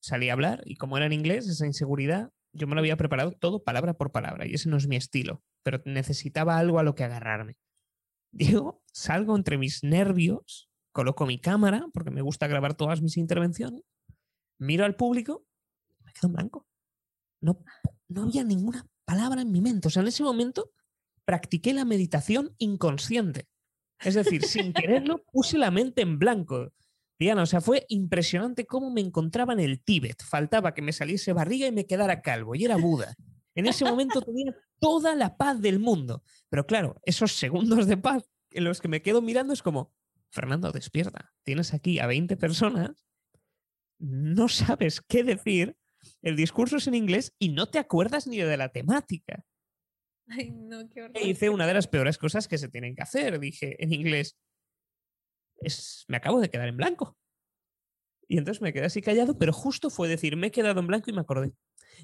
[0.00, 3.32] Salí a hablar y como era en inglés, esa inseguridad, yo me lo había preparado
[3.32, 6.94] todo palabra por palabra y ese no es mi estilo, pero necesitaba algo a lo
[6.94, 7.56] que agarrarme.
[8.32, 13.82] Digo, salgo entre mis nervios, coloco mi cámara, porque me gusta grabar todas mis intervenciones,
[14.58, 15.46] miro al público,
[16.04, 16.66] me quedo en blanco.
[17.40, 17.62] No,
[18.08, 19.88] no había ninguna palabra en mi mente.
[19.88, 20.72] O sea, en ese momento
[21.24, 23.48] practiqué la meditación inconsciente.
[24.00, 26.72] Es decir, sin quererlo, puse la mente en blanco.
[27.18, 30.22] Diana, o sea, fue impresionante cómo me encontraba en el Tíbet.
[30.22, 33.14] Faltaba que me saliese barriga y me quedara calvo, y era Buda.
[33.54, 36.22] En ese momento tenía toda la paz del mundo.
[36.48, 39.92] Pero claro, esos segundos de paz en los que me quedo mirando es como,
[40.30, 41.32] Fernando, despierta.
[41.42, 43.04] Tienes aquí a 20 personas,
[43.98, 45.76] no sabes qué decir,
[46.22, 49.44] el discurso es en inglés y no te acuerdas ni de la temática.
[50.28, 51.16] Ay, no, qué horror.
[51.16, 53.40] E hice una de las peores cosas que se tienen que hacer.
[53.40, 54.36] Dije en inglés,
[55.60, 57.16] es, me acabo de quedar en blanco.
[58.28, 61.10] Y entonces me quedé así callado, pero justo fue decir, me he quedado en blanco
[61.10, 61.52] y me acordé.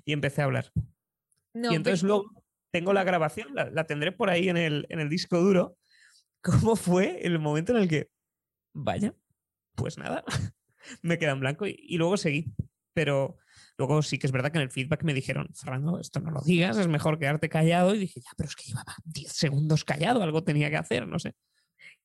[0.05, 0.71] Y empecé a hablar.
[1.55, 2.31] y entonces luego
[2.73, 5.77] tengo la grabación, la, tendré por ahí en el, en el disco duro.
[6.43, 8.11] ¿Cómo fue el momento en el que,
[8.75, 9.14] vaya,
[9.75, 10.25] pues nada,
[11.03, 12.53] me quedé en blanco y luego seguí.
[12.95, 13.38] Pero
[13.77, 16.40] Luego sí que es verdad que en el feedback me dijeron, Fernando, esto no lo
[16.43, 17.95] digas, es mejor quedarte callado.
[17.95, 21.19] Y dije, ya, pero es que llevaba 10 segundos callado, algo tenía que hacer, no
[21.19, 21.35] sé.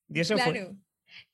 [0.07, 0.75] Y eso claro.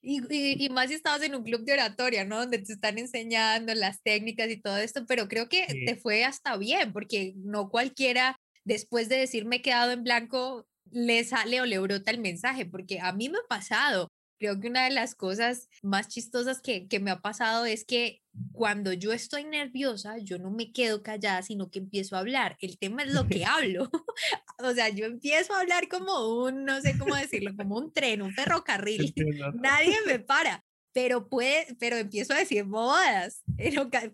[0.02, 2.40] Y, más si estabas en un club de oratoria, ¿no?
[2.40, 6.58] Donde te están enseñando las técnicas y todo esto, pero creo que te fue hasta
[6.58, 11.66] bien, porque no cualquiera, después de decir me he quedado en blanco, le sale o
[11.66, 14.10] le brota el mensaje, porque a mí me ha pasado.
[14.40, 18.22] Creo que una de las cosas más chistosas que, que me ha pasado es que
[18.52, 22.58] cuando yo estoy nerviosa, yo no me quedo callada, sino que empiezo a hablar.
[22.60, 23.90] El tema es lo que hablo.
[24.60, 28.22] o sea, yo empiezo a hablar como un, no sé cómo decirlo, como un tren,
[28.22, 29.14] un ferrocarril.
[29.62, 30.64] Nadie me para.
[30.94, 33.44] Pero puede, pero empiezo a decir bodas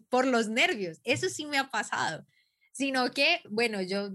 [0.09, 0.99] por los nervios.
[1.03, 2.25] Eso sí me ha pasado.
[2.71, 4.09] Sino que, bueno, yo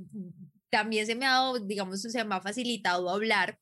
[0.68, 3.60] también se me ha dado, digamos, se me ha facilitado hablar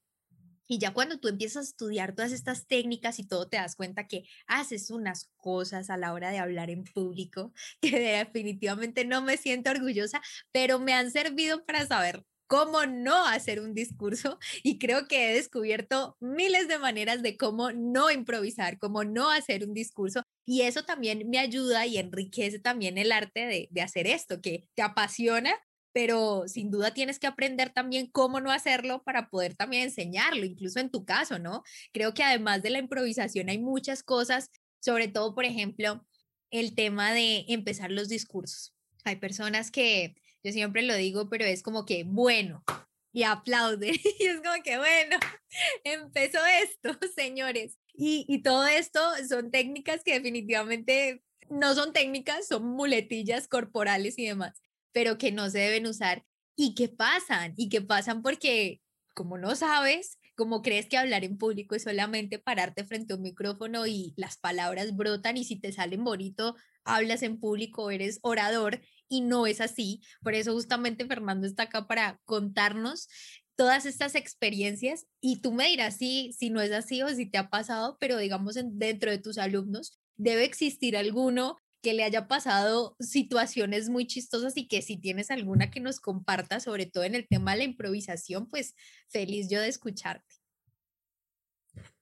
[0.67, 4.07] y ya cuando tú empiezas a estudiar todas estas técnicas y todo, te das cuenta
[4.07, 9.37] que haces unas cosas a la hora de hablar en público que definitivamente no me
[9.37, 10.21] siento orgullosa,
[10.53, 15.35] pero me han servido para saber cómo no hacer un discurso y creo que he
[15.35, 20.85] descubierto miles de maneras de cómo no improvisar, cómo no hacer un discurso y eso
[20.85, 25.55] también me ayuda y enriquece también el arte de, de hacer esto, que te apasiona
[25.95, 30.81] pero sin duda tienes que aprender también cómo no hacerlo para poder también enseñarlo, incluso
[30.81, 31.63] en tu caso, ¿no?
[31.93, 36.05] Creo que además de la improvisación hay muchas cosas, sobre todo, por ejemplo,
[36.51, 38.75] el tema de empezar los discursos.
[39.05, 42.65] Hay personas que, yo siempre lo digo, pero es como que, bueno,
[43.13, 45.17] y aplaude, y es como que, bueno,
[45.85, 47.79] empezó esto, señores.
[47.93, 54.27] Y, y todo esto son técnicas que definitivamente no son técnicas, son muletillas corporales y
[54.27, 54.64] demás
[54.95, 56.25] pero que no se deben usar
[56.57, 58.81] y que pasan, y que pasan porque
[59.15, 63.23] como no sabes, como crees que hablar en público es solamente pararte frente a un
[63.23, 68.81] micrófono y las palabras brotan y si te salen bonito, hablas en público, eres orador
[69.09, 70.03] y no es así.
[70.23, 73.09] Por eso justamente Fernando está acá para contarnos
[73.57, 77.39] todas estas experiencias y tú me dirás si, si no es así o si te
[77.39, 82.97] ha pasado, pero digamos dentro de tus alumnos debe existir alguno que le haya pasado
[82.99, 87.29] situaciones muy chistosas y que si tienes alguna que nos comparta, sobre todo en el
[87.29, 88.75] tema de la improvisación, pues
[89.09, 90.35] feliz yo de escucharte.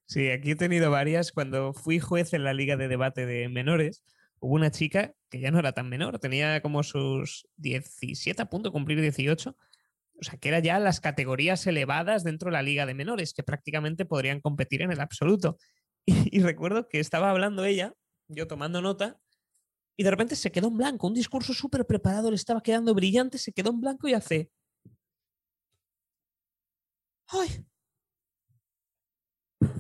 [0.07, 1.33] Sí, aquí he tenido varias.
[1.33, 4.05] Cuando fui juez en la Liga de Debate de Menores,
[4.39, 8.69] hubo una chica que ya no era tan menor, tenía como sus 17 a punto
[8.69, 9.51] de cumplir 18.
[9.51, 13.43] O sea, que era ya las categorías elevadas dentro de la Liga de Menores, que
[13.43, 15.57] prácticamente podrían competir en el absoluto.
[16.07, 17.95] Y, y recuerdo que estaba hablando ella,
[18.29, 19.19] yo tomando nota,
[20.03, 23.39] y de repente se quedó en blanco, un discurso súper preparado, le estaba quedando brillante,
[23.39, 24.51] se quedó en blanco y hace...
[27.29, 27.65] ¡Ay!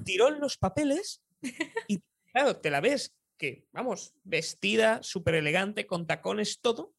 [0.04, 1.24] Tiró en los papeles
[1.88, 6.94] y claro, te la ves que, vamos, vestida, súper elegante, con tacones, todo,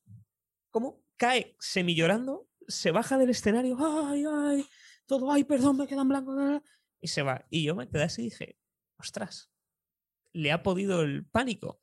[0.70, 4.68] como cae semi llorando, se baja del escenario, ¡ay, ay!
[5.06, 6.62] Todo, ¡ay, perdón, me queda en blanco!
[7.00, 7.46] Y se va.
[7.50, 8.58] Y yo me quedé así y dije,
[8.98, 9.50] ostras,
[10.34, 11.80] le ha podido el pánico.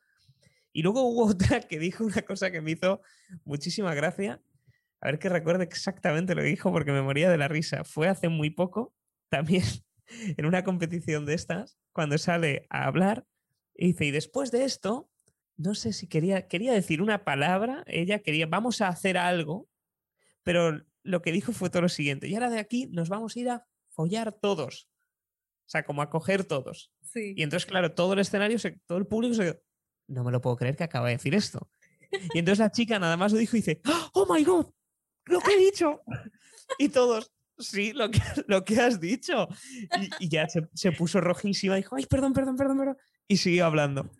[0.72, 3.00] Y luego hubo otra que dijo una cosa que me hizo
[3.44, 4.42] muchísima gracia.
[5.00, 7.84] A ver que recuerde exactamente lo que dijo porque me moría de la risa.
[7.84, 8.94] Fue hace muy poco,
[9.28, 9.64] también
[10.36, 13.26] en una competición de estas, cuando sale a hablar
[13.74, 15.08] y dice, y después de esto,
[15.56, 19.68] no sé si quería, quería decir una palabra, ella quería, vamos a hacer algo,
[20.42, 23.40] pero lo que dijo fue todo lo siguiente, y ahora de aquí nos vamos a
[23.40, 24.88] ir a follar todos.
[25.66, 26.92] O sea, como a coger todos.
[27.14, 29.62] Y entonces, claro, todo el escenario, todo el público se
[30.10, 31.70] no me lo puedo creer que acaba de decir esto.
[32.34, 33.80] Y entonces la chica nada más lo dijo y dice,
[34.12, 34.66] oh my god,
[35.26, 36.02] lo que he dicho.
[36.78, 39.48] Y todos, sí, lo que, lo que has dicho.
[40.18, 42.96] Y, ya se, se, puso rojísima y dijo, ay, perdón, perdón, perdón, perdón.
[43.28, 44.10] Y siguió hablando.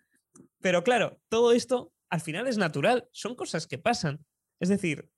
[0.61, 4.25] Pero claro, todo esto al final es natural, son cosas que pasan.
[4.59, 5.09] Es decir,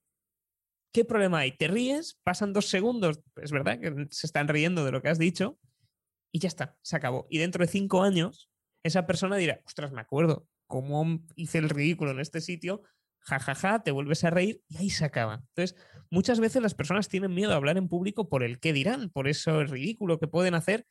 [0.94, 1.52] ¿qué problema hay?
[1.58, 5.20] Te ríes, pasan dos segundos, es verdad que se están riendo de lo que has
[5.20, 5.60] dicho
[6.32, 7.28] y ya está, se acabó.
[7.30, 8.50] Y dentro de cinco años,
[8.84, 12.82] esa persona dirá, ostras, me acuerdo, cómo hice el ridículo en este sitio,
[13.20, 15.44] jajaja, ja, ja, te vuelves a reír y ahí se acaba.
[15.50, 15.76] Entonces,
[16.10, 19.28] muchas veces las personas tienen miedo a hablar en público por el qué dirán, por
[19.28, 20.88] eso el ridículo que pueden hacer.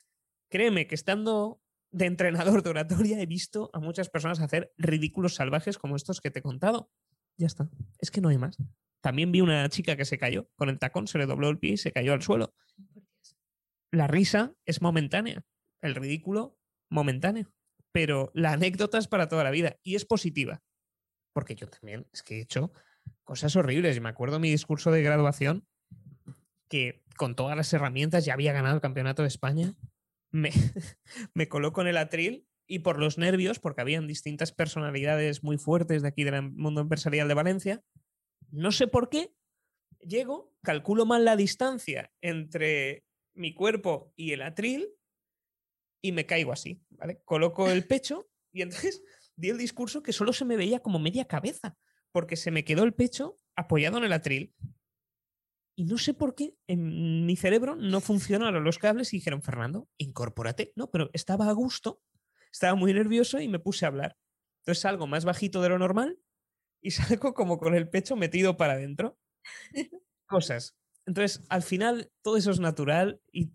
[0.51, 5.79] Créeme que estando de entrenador de oratoria he visto a muchas personas hacer ridículos salvajes
[5.79, 6.88] como estos que te he contado.
[7.37, 7.68] Ya está,
[7.99, 8.59] es que no hay más.
[9.01, 11.73] También vi una chica que se cayó con el tacón, se le dobló el pie
[11.73, 12.55] y se cayó al suelo.
[13.90, 15.45] La risa es momentánea,
[15.81, 16.57] el ridículo
[16.88, 17.53] momentáneo
[17.92, 20.62] pero la anécdota es para toda la vida y es positiva.
[21.33, 22.72] Porque yo también es que he hecho
[23.24, 24.00] cosas horribles.
[24.00, 25.66] Me acuerdo mi discurso de graduación
[26.68, 29.74] que con todas las herramientas ya había ganado el campeonato de España.
[30.31, 30.50] Me,
[31.35, 36.02] me coloco en el atril y por los nervios, porque habían distintas personalidades muy fuertes
[36.02, 37.85] de aquí del mundo empresarial de Valencia,
[38.50, 39.35] no sé por qué,
[40.00, 44.88] llego, calculo mal la distancia entre mi cuerpo y el atril
[46.03, 47.23] y me caigo así, ¿vale?
[47.25, 49.03] Coloco el pecho y entonces
[49.37, 51.79] di el discurso que solo se me veía como media cabeza,
[52.11, 54.55] porque se me quedó el pecho apoyado en el atril.
[55.75, 59.88] Y no sé por qué en mi cerebro no funcionaron los cables y dijeron, Fernando,
[59.97, 60.73] incorpórate.
[60.77, 62.03] No, pero estaba a gusto,
[62.53, 64.19] estaba muy nervioso y me puse a hablar.
[64.61, 66.19] Entonces salgo más bajito de lo normal
[66.83, 69.19] y salgo como con el pecho metido para adentro.
[70.27, 70.77] Cosas.
[71.07, 73.53] Entonces, al final, todo eso es natural y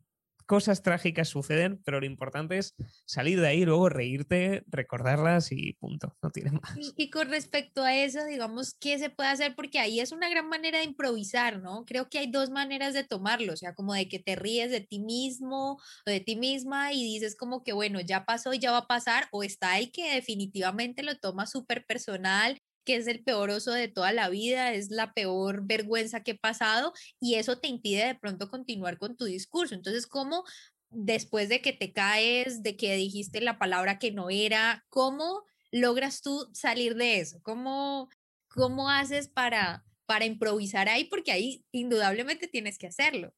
[0.47, 2.73] cosas trágicas suceden, pero lo importante es
[3.05, 6.77] salir de ahí, luego reírte, recordarlas y punto, no tiene más.
[6.95, 9.55] Y, con respecto a eso, digamos, ¿qué se puede hacer?
[9.55, 11.85] Porque ahí es una gran manera de improvisar, ¿no?
[11.85, 14.81] Creo que hay dos maneras de tomarlo, o sea, como de que te ríes de
[14.81, 15.73] ti mismo
[16.05, 18.87] o de ti misma y dices como que, bueno, ya pasó y ya va a
[18.87, 23.73] pasar, o está el que definitivamente lo toma súper personal que es el peor oso
[23.73, 28.05] de toda la vida, es la peor vergüenza que he pasado y eso te impide
[28.05, 29.75] de pronto continuar con tu discurso.
[29.75, 30.45] Entonces, ¿cómo
[30.89, 36.21] después de que te caes, de que dijiste la palabra que no era, cómo logras
[36.21, 37.41] tú salir de eso?
[37.43, 38.07] ¿Cómo,
[38.47, 41.03] cómo haces para, para improvisar ahí?
[41.03, 43.33] Porque ahí indudablemente tienes que hacerlo.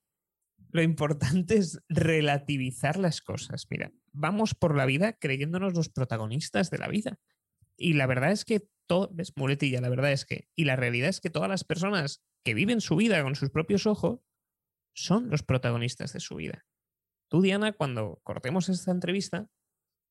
[0.70, 3.66] Lo importante es relativizar las cosas.
[3.72, 7.18] Mira, vamos por la vida creyéndonos los protagonistas de la vida.
[7.80, 11.10] Y la verdad es que todo, es muletilla, la verdad es que, y la realidad
[11.10, 14.20] es que todas las personas que viven su vida con sus propios ojos
[14.94, 16.66] son los protagonistas de su vida.
[17.30, 19.48] Tú, Diana, cuando cortemos esta entrevista,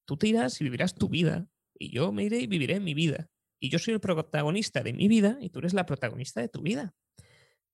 [0.06, 3.28] tú te irás y vivirás tu vida, y yo me iré y viviré mi vida.
[3.60, 6.62] Y yo soy el protagonista de mi vida y tú eres la protagonista de tu
[6.62, 6.94] vida.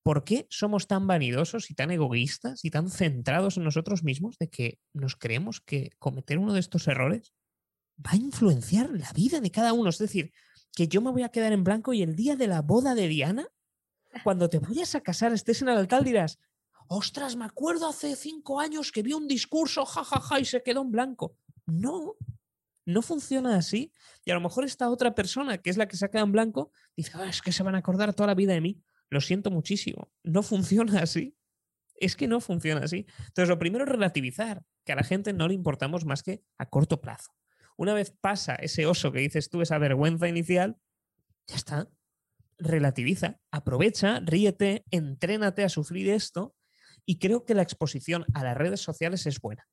[0.03, 4.49] ¿Por qué somos tan vanidosos y tan egoístas y tan centrados en nosotros mismos de
[4.49, 7.35] que nos creemos que cometer uno de estos errores
[7.99, 9.91] va a influenciar la vida de cada uno?
[9.91, 10.33] Es decir,
[10.75, 13.09] que yo me voy a quedar en blanco y el día de la boda de
[13.09, 13.47] Diana,
[14.23, 16.39] cuando te vayas a casar, estés en el altar, dirás,
[16.89, 20.91] ostras, me acuerdo hace cinco años que vi un discurso, jajaja, y se quedó en
[20.91, 21.37] blanco.
[21.67, 22.17] No,
[22.87, 23.93] no funciona así.
[24.25, 26.33] Y a lo mejor esta otra persona, que es la que se ha quedado en
[26.33, 28.83] blanco, dice, ah, es que se van a acordar toda la vida de mí.
[29.11, 30.11] Lo siento muchísimo.
[30.23, 31.37] No funciona así.
[31.97, 33.07] Es que no funciona así.
[33.19, 36.69] Entonces, lo primero es relativizar, que a la gente no le importamos más que a
[36.69, 37.33] corto plazo.
[37.77, 40.77] Una vez pasa ese oso que dices tú, esa vergüenza inicial,
[41.47, 41.89] ya está.
[42.59, 46.55] Relativiza, aprovecha, ríete, entrénate a sufrir esto
[47.05, 49.67] y creo que la exposición a las redes sociales es buena.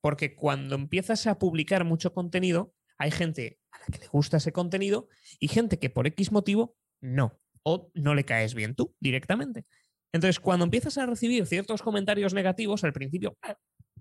[0.00, 4.52] Porque cuando empiezas a publicar mucho contenido, hay gente a la que le gusta ese
[4.52, 7.38] contenido y gente que por X motivo no.
[7.64, 9.66] O no le caes bien tú directamente.
[10.12, 13.36] Entonces, cuando empiezas a recibir ciertos comentarios negativos, al principio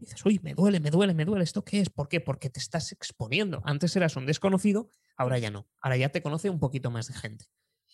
[0.02, 1.90] dices, uy, me duele, me duele, me duele, ¿esto qué es?
[1.90, 2.20] ¿Por qué?
[2.20, 3.62] Porque te estás exponiendo.
[3.66, 5.68] Antes eras un desconocido, ahora ya no.
[5.82, 7.46] Ahora ya te conoce un poquito más de gente.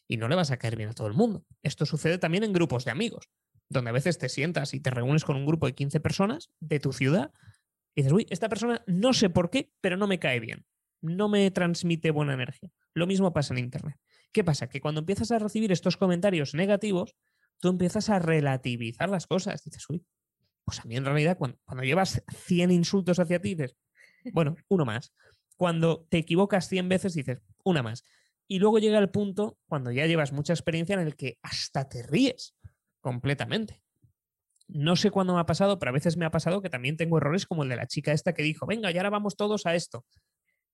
[0.07, 1.45] Y no le vas a caer bien a todo el mundo.
[1.61, 3.29] Esto sucede también en grupos de amigos
[3.69, 6.79] donde a veces te sientas y te reúnes con un grupo de 15 personas de
[6.79, 7.31] tu ciudad
[7.95, 10.65] y dices, uy, esta persona no sé por qué, pero no me cae bien,
[11.01, 12.69] no me transmite buena energía.
[12.93, 13.97] Lo mismo pasa en Internet.
[14.31, 14.69] ¿Qué pasa?
[14.69, 17.15] Que cuando empiezas a recibir estos comentarios negativos,
[17.59, 19.63] tú empiezas a relativizar las cosas.
[19.63, 20.05] Dices, uy,
[20.67, 23.77] pues a mí en realidad cuando, cuando llevas 100 insultos hacia ti, dices,
[24.33, 25.13] bueno, uno más.
[25.55, 28.03] Cuando te equivocas 100 veces, dices, una más.
[28.49, 32.03] Y luego llega el punto, cuando ya llevas mucha experiencia, en el que hasta te
[32.03, 32.53] ríes
[32.99, 33.81] completamente.
[34.67, 37.17] No sé cuándo me ha pasado, pero a veces me ha pasado que también tengo
[37.17, 39.73] errores como el de la chica esta que dijo, venga, y ahora vamos todos a
[39.73, 40.05] esto.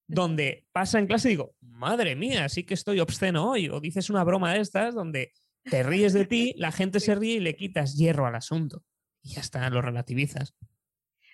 [0.08, 3.70] Donde pasa en clase y digo, madre mía, sí que estoy obsceno hoy.
[3.70, 5.34] O dices una broma de estas donde
[5.66, 8.84] te ríes de ti, la gente se ríe y le quitas hierro al asunto.
[9.24, 10.54] Y ya está, lo relativizas.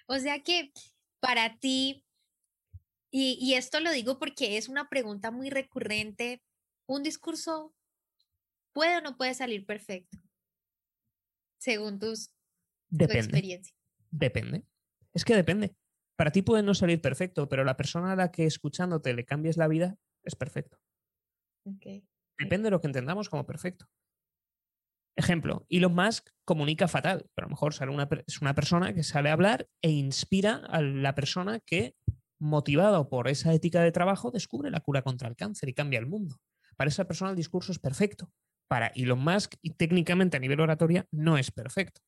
[0.08, 0.71] O sea que
[1.19, 2.06] para ti,
[3.12, 6.41] y, y esto lo digo porque es una pregunta muy recurrente,
[6.88, 7.75] ¿un discurso
[8.71, 10.17] puede o no puede salir perfecto?
[11.60, 12.32] según tus,
[12.89, 13.75] depende, tu experiencia.
[14.10, 14.65] Depende.
[15.13, 15.75] Es que depende.
[16.15, 19.58] Para ti puede no salir perfecto, pero la persona a la que escuchándote le cambies
[19.58, 20.80] la vida es perfecto.
[21.63, 23.86] Depende de lo que entendamos como perfecto.
[25.15, 29.04] Ejemplo, Elon Musk comunica fatal, pero a lo mejor sale una, es una persona que
[29.04, 31.95] sale a hablar e inspira a la persona que,
[32.39, 36.08] motivado por esa ética de trabajo, descubre la cura contra el cáncer y cambia el
[36.08, 36.38] mundo.
[36.78, 38.32] Para esa persona el discurso es perfecto,
[38.69, 42.02] para Elon Musk y técnicamente a nivel oratoria no es perfecto.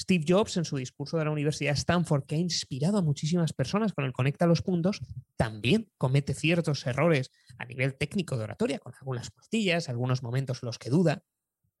[0.00, 3.92] Steve Jobs en su discurso de la Universidad Stanford, que ha inspirado a muchísimas personas
[3.92, 5.00] con el Conecta los Puntos,
[5.36, 10.68] también comete ciertos errores a nivel técnico de oratoria, con algunas costillas, algunos momentos en
[10.68, 11.24] los que duda,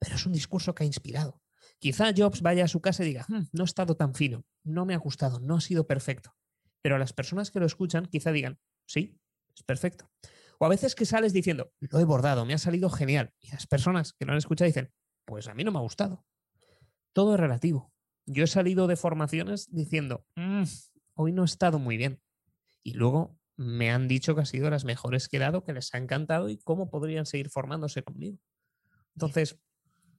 [0.04, 1.40] pero es un discurso que ha inspirado.
[1.78, 4.84] Quizá Jobs vaya a su casa y diga, hmm, no ha estado tan fino, no
[4.84, 6.36] me ha gustado, no ha sido perfecto.
[6.82, 9.18] Pero a las personas que lo escuchan quizá digan, sí,
[9.56, 10.10] es perfecto.
[10.58, 13.32] O a veces que sales diciendo, lo he bordado, me ha salido genial.
[13.40, 14.92] Y las personas que no han escuchado dicen,
[15.24, 16.26] pues a mí no me ha gustado.
[17.14, 17.92] Todo es relativo.
[18.26, 20.64] Yo he salido de formaciones diciendo, mm,
[21.14, 22.20] hoy no he estado muy bien.
[22.82, 25.94] Y luego me han dicho que ha sido las mejores que he dado, que les
[25.94, 28.38] ha encantado y cómo podrían seguir formándose conmigo.
[29.14, 29.58] Entonces,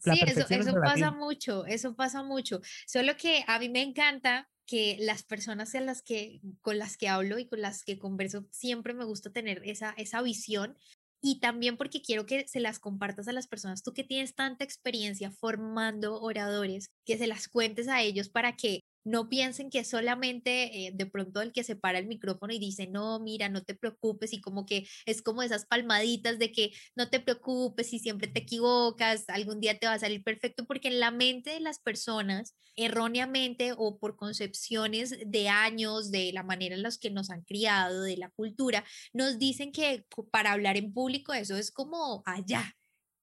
[0.06, 2.62] la sí, eso, eso pasa mucho, eso pasa mucho.
[2.88, 7.38] Solo que a mí me encanta que las personas las que, con las que hablo
[7.40, 10.78] y con las que converso siempre me gusta tener esa, esa visión.
[11.22, 14.64] Y también porque quiero que se las compartas a las personas, tú que tienes tanta
[14.64, 20.88] experiencia formando oradores, que se las cuentes a ellos para que no piensen que solamente
[20.88, 23.76] eh, de pronto el que se para el micrófono y dice, no, mira, no te
[23.76, 28.28] preocupes y como que es como esas palmaditas de que no te preocupes y siempre
[28.28, 31.80] te equivocas, algún día te va a salir perfecto, porque en la mente de las
[31.80, 37.44] personas, erróneamente o por concepciones de años, de la manera en las que nos han
[37.44, 42.76] criado, de la cultura, nos dicen que para hablar en público eso es como allá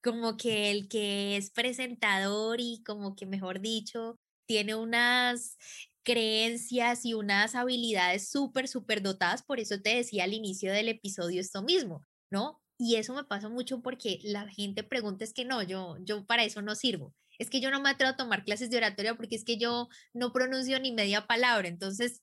[0.03, 5.57] como que el que es presentador y como que mejor dicho tiene unas
[6.03, 9.43] creencias y unas habilidades súper, súper dotadas.
[9.43, 12.61] Por eso te decía al inicio del episodio esto mismo, ¿no?
[12.79, 16.45] Y eso me pasa mucho porque la gente pregunta, es que no, yo, yo para
[16.45, 17.15] eso no sirvo.
[17.39, 19.89] Es que yo no me atrevo a tomar clases de oratoria porque es que yo
[20.13, 21.69] no pronuncio ni media palabra.
[21.69, 22.23] Entonces,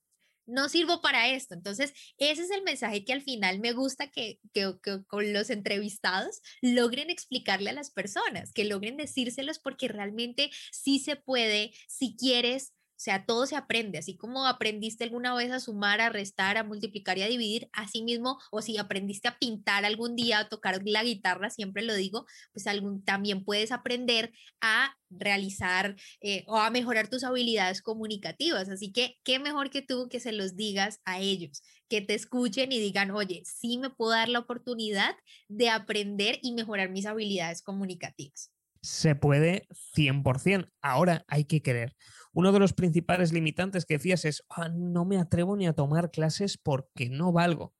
[0.50, 1.54] no sirvo para esto.
[1.54, 4.74] Entonces, ese es el mensaje que al final me gusta que, que,
[5.08, 11.16] con los entrevistados logren explicarle a las personas, que logren decírselos porque realmente sí se
[11.16, 16.02] puede, si quieres, O sea, todo se aprende, así como aprendiste alguna vez a sumar,
[16.02, 20.18] a restar, a multiplicar y a dividir, así mismo, o si aprendiste a pintar algún
[20.18, 25.96] día, a tocar la guitarra, siempre lo digo, pues algún, también puedes aprender a realizar
[26.20, 28.68] eh, o a mejorar tus habilidades comunicativas.
[28.68, 32.74] Así que, ¿qué mejor que tú que se los digas a ellos, que te escuchen
[32.74, 35.16] y digan, oye, sí me puedo dar la oportunidad
[35.48, 38.52] de aprender y mejorar mis habilidades comunicativas?
[38.82, 40.72] Se puede 100%.
[40.82, 41.96] Ahora hay que querer.
[42.32, 46.12] Uno de los principales limitantes que decías es, ah, no me atrevo ni a tomar
[46.12, 47.74] clases porque no valgo.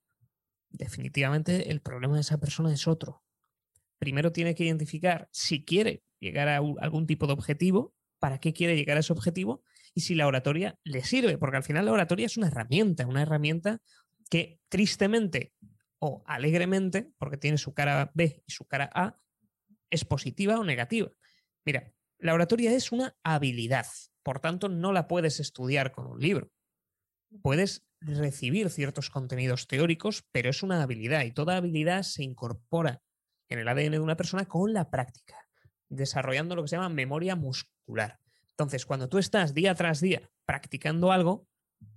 [0.70, 3.24] Definitivamente el problema de esa persona es otro.
[3.98, 8.76] Primero tiene que identificar si quiere llegar a algún tipo de objetivo, para qué quiere
[8.76, 9.64] llegar a ese objetivo
[9.96, 13.22] y si la oratoria le sirve, porque al final la oratoria es una herramienta, una
[13.22, 13.82] herramienta
[14.30, 15.54] que tristemente
[15.98, 19.18] o alegremente, porque tiene su cara B y su cara A,
[19.90, 21.12] es positiva o negativa.
[21.66, 23.88] Mira, la oratoria es una habilidad,
[24.24, 26.52] por tanto no la puedes estudiar con un libro.
[27.42, 33.02] Puedes recibir ciertos contenidos teóricos, pero es una habilidad y toda habilidad se incorpora
[33.50, 35.36] en el ADN de una persona con la práctica,
[35.90, 38.20] desarrollando lo que se llama memoria muscular.
[38.52, 41.48] Entonces, cuando tú estás día tras día practicando algo,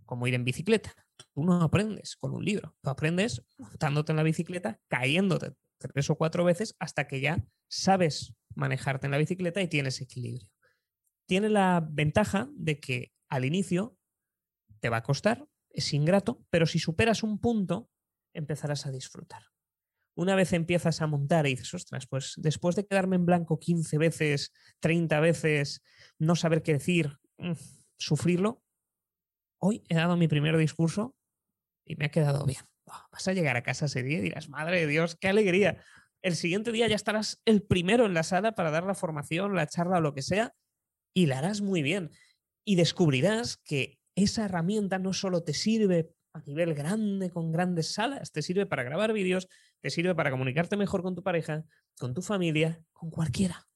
[0.04, 4.22] como ir en bicicleta, tú no aprendes con un libro, tú aprendes montándote en la
[4.22, 5.54] bicicleta, cayéndote
[5.88, 10.50] tres o cuatro veces hasta que ya sabes manejarte en la bicicleta y tienes equilibrio.
[11.26, 13.96] Tiene la ventaja de que al inicio
[14.80, 17.90] te va a costar, es ingrato, pero si superas un punto,
[18.34, 19.42] empezarás a disfrutar.
[20.14, 23.96] Una vez empiezas a montar y dices, ostras, pues después de quedarme en blanco 15
[23.96, 25.82] veces, 30 veces,
[26.18, 27.52] no saber qué decir, mm,
[27.96, 28.62] sufrirlo,
[29.58, 31.16] hoy he dado mi primer discurso
[31.86, 32.62] y me ha quedado bien.
[32.86, 35.82] Vas a llegar a casa ese día y dirás, madre de Dios, qué alegría.
[36.22, 39.66] El siguiente día ya estarás el primero en la sala para dar la formación, la
[39.66, 40.54] charla o lo que sea,
[41.14, 42.10] y la harás muy bien.
[42.64, 48.32] Y descubrirás que esa herramienta no solo te sirve a nivel grande, con grandes salas,
[48.32, 49.48] te sirve para grabar vídeos,
[49.80, 51.64] te sirve para comunicarte mejor con tu pareja,
[51.98, 53.66] con tu familia, con cualquiera.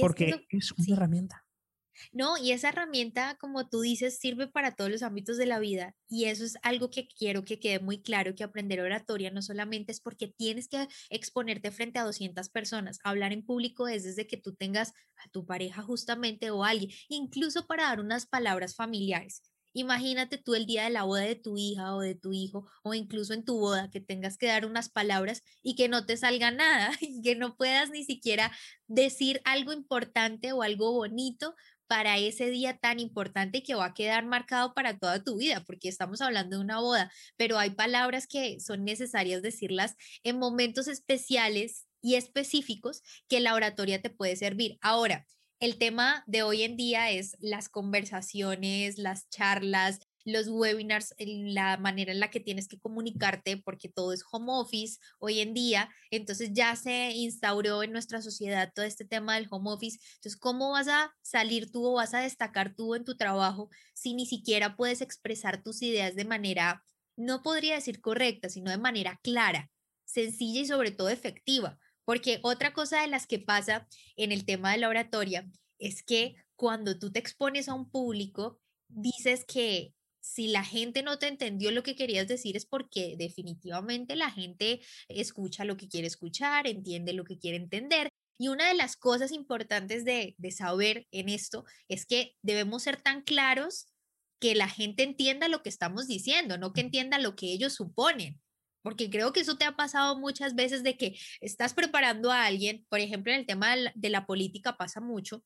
[0.00, 1.44] porque es una herramienta.
[2.12, 5.94] No, y esa herramienta, como tú dices, sirve para todos los ámbitos de la vida
[6.08, 9.92] y eso es algo que quiero que quede muy claro, que aprender oratoria no solamente
[9.92, 14.36] es porque tienes que exponerte frente a 200 personas, hablar en público es desde que
[14.36, 19.42] tú tengas a tu pareja justamente o a alguien, incluso para dar unas palabras familiares.
[19.72, 22.92] Imagínate tú el día de la boda de tu hija o de tu hijo, o
[22.92, 26.50] incluso en tu boda, que tengas que dar unas palabras y que no te salga
[26.50, 28.50] nada, y que no puedas ni siquiera
[28.88, 31.54] decir algo importante o algo bonito
[31.90, 35.88] para ese día tan importante que va a quedar marcado para toda tu vida, porque
[35.88, 41.88] estamos hablando de una boda, pero hay palabras que son necesarias decirlas en momentos especiales
[42.00, 44.78] y específicos que la oratoria te puede servir.
[44.80, 45.26] Ahora,
[45.58, 52.12] el tema de hoy en día es las conversaciones, las charlas, los webinars, la manera
[52.12, 56.50] en la que tienes que comunicarte, porque todo es home office hoy en día, entonces
[56.52, 60.88] ya se instauró en nuestra sociedad todo este tema del home office, entonces ¿cómo vas
[60.88, 65.00] a salir tú o vas a destacar tú en tu trabajo si ni siquiera puedes
[65.00, 66.84] expresar tus ideas de manera,
[67.16, 69.70] no podría decir correcta, sino de manera clara,
[70.04, 71.78] sencilla y sobre todo efectiva?
[72.04, 75.48] Porque otra cosa de las que pasa en el tema de la oratoria
[75.78, 81.18] es que cuando tú te expones a un público, dices que si la gente no
[81.18, 86.06] te entendió lo que querías decir es porque definitivamente la gente escucha lo que quiere
[86.06, 88.10] escuchar, entiende lo que quiere entender.
[88.38, 93.22] Y una de las cosas importantes de, saber en esto es que debemos ser tan
[93.22, 93.86] claros
[94.40, 98.40] que la gente entienda lo que estamos diciendo, no que entienda lo que ellos suponen.
[98.82, 102.86] Porque creo que eso te ha pasado muchas veces de que estás preparando a alguien,
[102.88, 105.44] por ejemplo, en el tema de la política pasa mucho,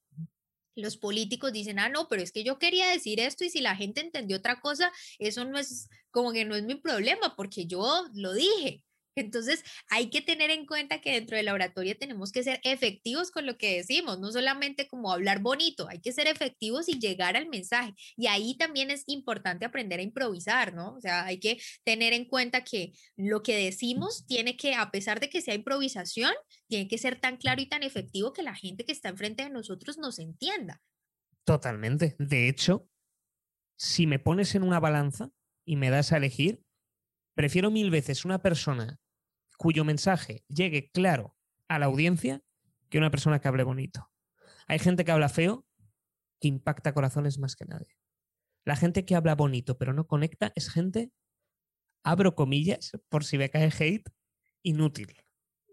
[0.74, 3.76] los políticos dicen, ah, no, pero es que yo quería decir esto y si la
[3.76, 8.04] gente entendió otra cosa, eso no es como que no es mi problema porque yo
[8.14, 8.82] lo dije.
[9.16, 13.30] Entonces, hay que tener en cuenta que dentro de la oratoria tenemos que ser efectivos
[13.30, 17.36] con lo que decimos, no solamente como hablar bonito, hay que ser efectivos y llegar
[17.36, 17.94] al mensaje.
[18.16, 20.94] Y ahí también es importante aprender a improvisar, ¿no?
[20.94, 25.20] O sea, hay que tener en cuenta que lo que decimos tiene que, a pesar
[25.20, 26.32] de que sea improvisación,
[26.68, 29.50] tiene que ser tan claro y tan efectivo que la gente que está enfrente de
[29.50, 30.80] nosotros nos entienda.
[31.44, 32.16] Totalmente.
[32.18, 32.88] De hecho,
[33.76, 35.30] si me pones en una balanza
[35.66, 36.62] y me das a elegir,
[37.34, 38.98] prefiero mil veces una persona
[39.56, 41.36] cuyo mensaje llegue claro
[41.68, 42.42] a la audiencia
[42.88, 44.10] que una persona que hable bonito.
[44.66, 45.66] Hay gente que habla feo
[46.40, 47.96] que impacta corazones más que nadie.
[48.64, 51.10] La gente que habla bonito pero no conecta es gente,
[52.02, 54.10] abro comillas, por si me cae hate,
[54.62, 55.14] inútil.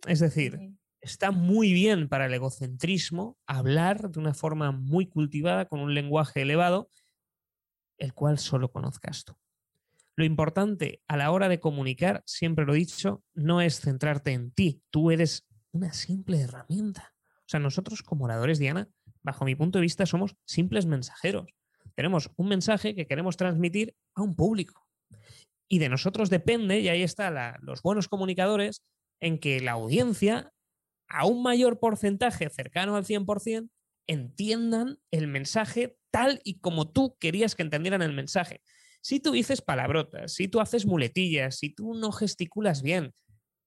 [0.08, 0.60] Es decir,
[1.00, 6.42] está muy bien para el egocentrismo hablar de una forma muy cultivada, con un lenguaje
[6.42, 6.90] elevado,
[7.98, 9.36] el cual solo conozcas tú.
[10.16, 14.52] Lo importante a la hora de comunicar, siempre lo he dicho, no es centrarte en
[14.52, 17.14] ti, tú eres una simple herramienta.
[17.40, 18.90] O sea, nosotros como oradores, Diana,
[19.24, 21.48] bajo mi punto de vista, somos simples mensajeros.
[21.96, 24.88] Tenemos un mensaje que queremos transmitir a un público.
[25.68, 28.84] Y de nosotros depende, y ahí están los buenos comunicadores,
[29.22, 30.52] en que la audiencia,
[31.08, 33.70] a un mayor porcentaje cercano al 100%,
[34.08, 38.62] entiendan el mensaje tal y como tú querías que entendieran el mensaje.
[39.02, 43.14] Si tú dices palabrotas, si tú haces muletillas, si tú no gesticulas bien,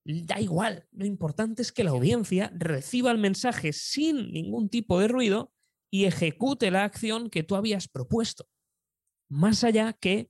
[0.05, 0.87] da igual.
[0.91, 5.51] Lo importante es que la audiencia reciba el mensaje sin ningún tipo de ruido
[5.91, 8.47] y ejecute la acción que tú habías propuesto.
[9.29, 10.29] Más allá que,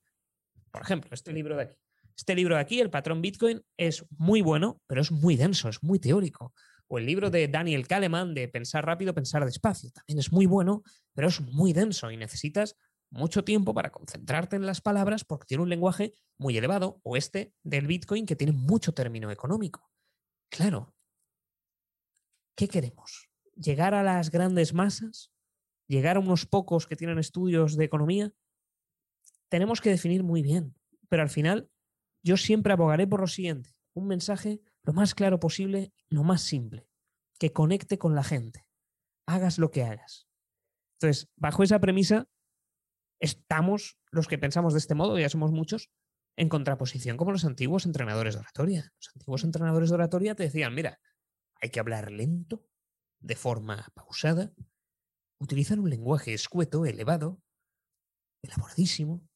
[0.71, 1.77] por ejemplo, este libro de aquí.
[2.17, 5.83] Este libro de aquí, El patrón Bitcoin, es muy bueno, pero es muy denso, es
[5.83, 6.53] muy teórico.
[6.87, 9.89] O el libro de Daniel Kahneman de Pensar rápido, pensar despacio.
[9.91, 10.83] También es muy bueno,
[11.13, 12.77] pero es muy denso y necesitas
[13.09, 17.53] mucho tiempo para concentrarte en las palabras porque tiene un lenguaje muy elevado, o este
[17.63, 19.89] del Bitcoin que tiene mucho término económico.
[20.49, 20.93] Claro,
[22.55, 23.29] ¿qué queremos?
[23.55, 25.31] ¿Llegar a las grandes masas?
[25.87, 28.33] ¿Llegar a unos pocos que tienen estudios de economía?
[29.49, 30.75] Tenemos que definir muy bien,
[31.07, 31.69] pero al final
[32.23, 36.89] yo siempre abogaré por lo siguiente, un mensaje lo más claro posible, lo más simple,
[37.39, 38.67] que conecte con la gente,
[39.25, 40.27] hagas lo que hagas.
[40.99, 42.27] Entonces, bajo esa premisa,
[43.25, 45.89] estamos los que pensamos de este modo, ya somos muchos,
[46.37, 48.93] en contraposición como los antiguos entrenadores de oratoria.
[48.97, 50.99] Los antiguos entrenadores de oratoria te decían, mira,
[51.61, 52.65] hay que hablar lento,
[53.19, 54.53] de forma pausada,
[55.39, 57.41] utilizar un lenguaje escueto, elevado,
[58.41, 59.27] elaboradísimo,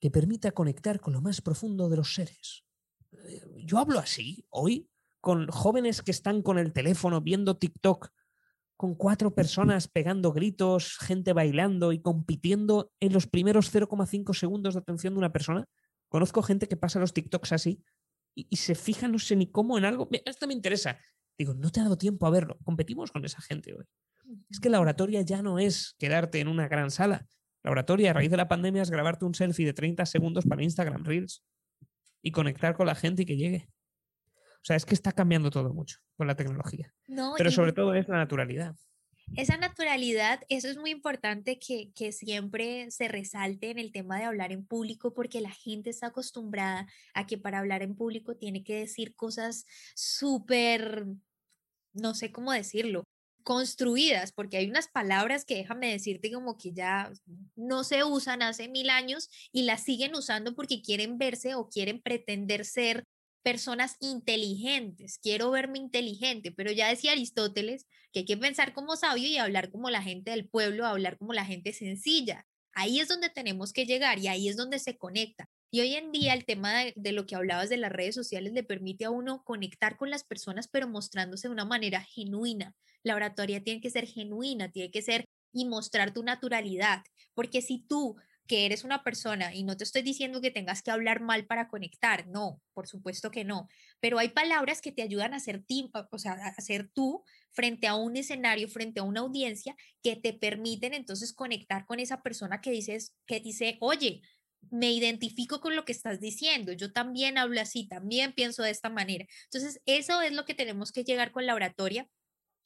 [0.00, 2.64] que permita conectar con lo más profundo de los seres.
[3.12, 4.90] Eh, yo hablo así hoy
[5.20, 8.10] con jóvenes que están con el teléfono viendo TikTok
[8.80, 14.80] con cuatro personas pegando gritos, gente bailando y compitiendo en los primeros 0,5 segundos de
[14.80, 15.66] atención de una persona.
[16.08, 17.84] Conozco gente que pasa los TikToks así
[18.34, 20.08] y, se fija no sé ni cómo en algo.
[20.24, 20.98] Esto me interesa.
[21.36, 22.56] Digo, no te ha dado tiempo a verlo.
[22.64, 23.84] Competimos con esa gente hoy.
[24.48, 27.26] Es que la oratoria ya no es quedarte en una gran sala.
[27.62, 30.62] La oratoria a raíz de la pandemia es grabarte un selfie de 30 segundos para
[30.62, 31.44] Instagram Reels
[32.22, 33.68] y conectar con la gente y que llegue.
[34.32, 36.92] O sea, es que está cambiando todo mucho con la tecnología.
[37.38, 38.76] Pero sobre todo es la naturalidad.
[39.36, 44.24] Esa naturalidad, eso es muy importante que, que siempre se resalte en el tema de
[44.24, 48.62] hablar en público porque la gente está acostumbrada a que para hablar en público tiene
[48.62, 49.64] que decir cosas
[49.94, 51.06] súper,
[51.94, 53.04] no sé cómo decirlo,
[53.42, 57.10] construidas, porque hay unas palabras que déjame decirte como que ya
[57.56, 62.02] no se usan hace mil años y las siguen usando porque quieren verse o quieren
[62.02, 63.04] pretender ser
[63.42, 69.28] personas inteligentes, quiero verme inteligente, pero ya decía Aristóteles que hay que pensar como sabio
[69.28, 72.46] y hablar como la gente del pueblo, hablar como la gente sencilla.
[72.72, 75.48] Ahí es donde tenemos que llegar y ahí es donde se conecta.
[75.72, 78.64] Y hoy en día el tema de, lo que hablabas de las redes sociales le
[78.64, 82.74] permite a uno conectar con las personas, pero mostrándose de una manera genuina.
[83.02, 87.02] La oratoria tiene que ser genuina, tiene que ser y mostrar tu naturalidad,
[87.34, 88.16] porque si tú
[88.50, 91.68] que eres una persona y no te estoy diciendo que tengas que hablar mal para
[91.68, 93.68] conectar, no, por supuesto que no,
[94.00, 95.62] pero hay palabras que te ayudan a ser,
[96.10, 96.52] o sea, a
[96.92, 97.22] tú
[97.52, 102.22] frente a un escenario, frente a una audiencia que te permiten entonces conectar con esa
[102.22, 104.20] persona que dices que dice, "Oye,
[104.70, 108.90] me identifico con lo que estás diciendo, yo también hablo así, también pienso de esta
[108.90, 112.08] manera." Entonces, eso es lo que tenemos que llegar con la oratoria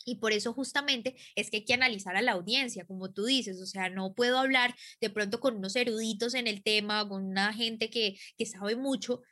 [0.04, 3.60] y por eso justamente es que hay que analizar a la audiencia, como tú dices,
[3.60, 7.52] o sea, no puedo hablar de pronto con unos eruditos en el tema, con una
[7.52, 9.22] gente que, que sabe mucho,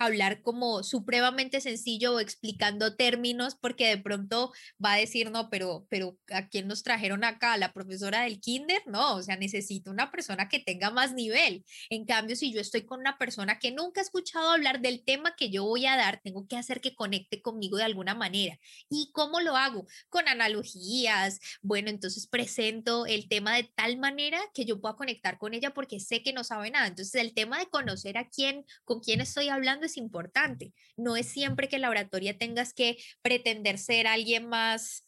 [0.00, 5.86] hablar como supremamente sencillo o explicando términos porque de pronto va a decir, no, pero,
[5.90, 7.56] pero ¿a quién nos trajeron acá?
[7.58, 8.82] ¿La profesora del kinder?
[8.86, 11.64] No, o sea, necesito una persona que tenga más nivel.
[11.90, 15.34] En cambio, si yo estoy con una persona que nunca ha escuchado hablar del tema
[15.36, 18.58] que yo voy a dar, tengo que hacer que conecte conmigo de alguna manera.
[18.88, 19.86] ¿Y cómo lo hago?
[20.08, 21.40] Con analogías.
[21.60, 26.00] Bueno, entonces presento el tema de tal manera que yo pueda conectar con ella porque
[26.00, 26.86] sé que no sabe nada.
[26.86, 30.72] Entonces, el tema de conocer a quién, con quién estoy hablando importante.
[30.96, 35.04] No es siempre que la oratoria tengas que pretender ser alguien más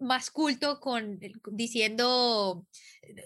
[0.00, 1.18] más culto con
[1.52, 2.66] diciendo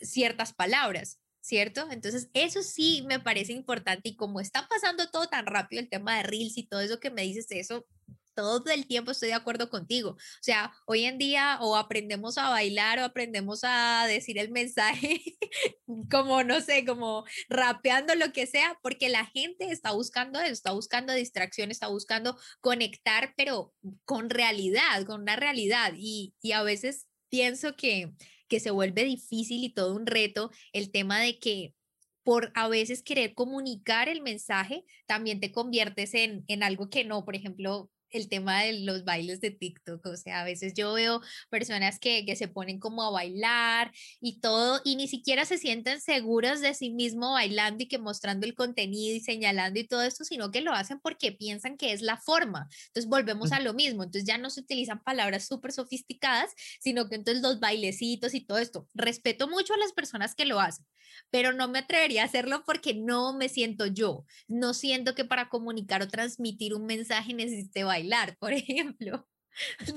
[0.03, 1.89] ciertas palabras, ¿cierto?
[1.91, 6.17] Entonces, eso sí me parece importante y como está pasando todo tan rápido el tema
[6.17, 7.87] de Reels y todo eso que me dices, eso
[8.35, 10.11] todo el tiempo estoy de acuerdo contigo.
[10.11, 15.23] O sea, hoy en día o aprendemos a bailar o aprendemos a decir el mensaje
[16.11, 20.73] como, no sé, como rapeando lo que sea, porque la gente está buscando eso, está
[20.73, 23.75] buscando distracción, está buscando conectar, pero
[24.05, 25.93] con realidad, con una realidad.
[25.97, 28.13] Y, y a veces pienso que,
[28.49, 31.75] que se vuelve difícil y todo un reto el tema de que
[32.23, 37.25] por a veces querer comunicar el mensaje, también te conviertes en, en algo que no,
[37.25, 40.05] por ejemplo, el tema de los bailes de TikTok.
[40.07, 44.41] O sea, a veces yo veo personas que, que, se ponen como a bailar y
[44.41, 48.55] todo, y ni siquiera se sienten seguras de sí mismo bailando y que mostrando el
[48.55, 52.17] contenido y señalando y todo esto, sino que lo hacen porque piensan que es la
[52.17, 52.69] forma.
[52.89, 54.03] Entonces volvemos a lo mismo.
[54.03, 56.51] Entonces ya no se utilizan palabras súper sofisticadas,
[56.81, 58.89] sino que entonces los bailecitos y todo esto.
[58.95, 60.87] Respeto mucho a las personas que lo hacen,
[61.31, 64.25] pero no me atrevería a hacerlo porque no me siento yo.
[64.49, 69.27] No siento que para comunicar o transmitir un mensaje necesite bailar por ejemplo.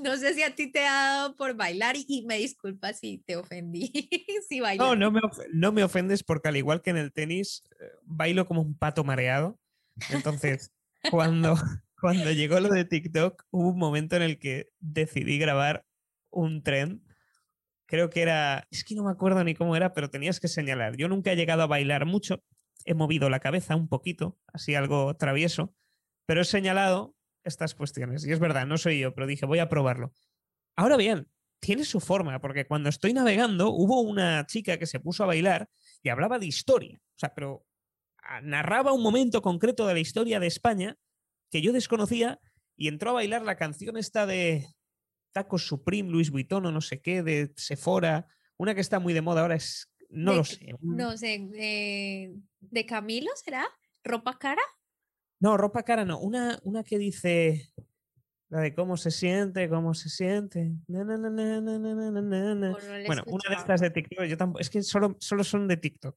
[0.02, 3.36] No sé si a ti te ha dado por bailar y, me disculpa si te
[3.36, 3.92] ofendí.
[4.48, 5.20] si no, no me,
[5.52, 9.04] no me ofendes porque al igual que en el tenis, eh, bailo como un pato
[9.04, 9.58] mareado.
[10.10, 10.72] Entonces,
[11.10, 11.56] cuando,
[12.00, 15.84] cuando llegó lo de TikTok, hubo un momento en el que decidí grabar
[16.30, 17.02] un tren.
[17.86, 20.96] Creo que era, es que no me acuerdo ni cómo era, pero tenías que señalar.
[20.96, 22.42] Yo nunca he llegado a bailar mucho,
[22.84, 25.74] he movido la cabeza un poquito, así algo travieso,
[26.26, 27.14] pero he señalado
[27.44, 28.26] estas cuestiones.
[28.26, 30.12] Y es verdad, no soy yo, pero dije, voy a probarlo.
[30.76, 31.28] Ahora bien,
[31.60, 35.68] tiene su forma, porque cuando estoy navegando hubo una chica que se puso a bailar
[36.02, 36.98] y hablaba de historia.
[36.98, 37.66] O sea, pero
[38.42, 40.96] narraba un momento concreto de la historia de España
[41.50, 42.40] que yo desconocía
[42.76, 44.66] y entró a bailar la canción esta de
[45.34, 49.20] Tacos Supreme, Luis Vuitton o no sé qué, de Sephora, una que está muy de
[49.20, 50.74] moda ahora es, no lo sé.
[50.80, 53.66] No sé, de, de Camilo será?
[54.04, 54.62] ¿Ropa cara?
[55.40, 56.20] No, ropa cara no.
[56.20, 57.72] Una, una que dice.
[58.50, 60.70] La de cómo se siente, cómo se siente.
[60.86, 61.12] bueno,
[63.26, 64.26] una de estas de TikTok.
[64.26, 66.16] Yo tampoco, es que solo, solo son de TikTok.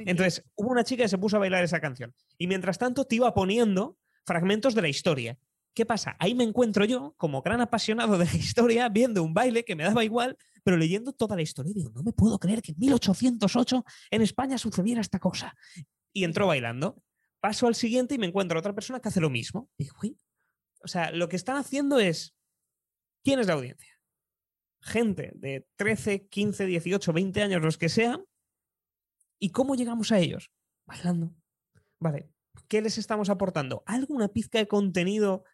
[0.00, 2.12] Entonces, hubo una chica que se puso a bailar esa canción.
[2.38, 5.38] Y mientras tanto, te iba poniendo fragmentos de la historia.
[5.76, 6.16] ¿Qué pasa?
[6.18, 9.84] Ahí me encuentro yo, como gran apasionado de la historia, viendo un baile que me
[9.84, 11.70] daba igual, pero leyendo toda la historia.
[11.72, 15.54] Y digo, no me puedo creer que en 1808 en España sucediera esta cosa.
[16.14, 17.02] Y entró bailando
[17.40, 19.68] paso al siguiente y me encuentro a otra persona que hace lo mismo.
[19.76, 19.96] Y digo,
[20.82, 22.34] o sea, lo que están haciendo es,
[23.22, 24.00] ¿quién es la audiencia?
[24.80, 28.24] Gente de 13, 15, 18, 20 años, los que sean.
[29.38, 30.50] ¿Y cómo llegamos a ellos?
[30.86, 31.34] Bailando.
[32.00, 32.30] Vale,
[32.66, 33.82] ¿qué les estamos aportando?
[33.84, 35.44] ¿Alguna pizca de contenido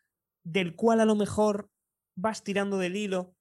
[0.44, 1.70] del cual a lo mejor
[2.14, 3.34] vas tirando del hilo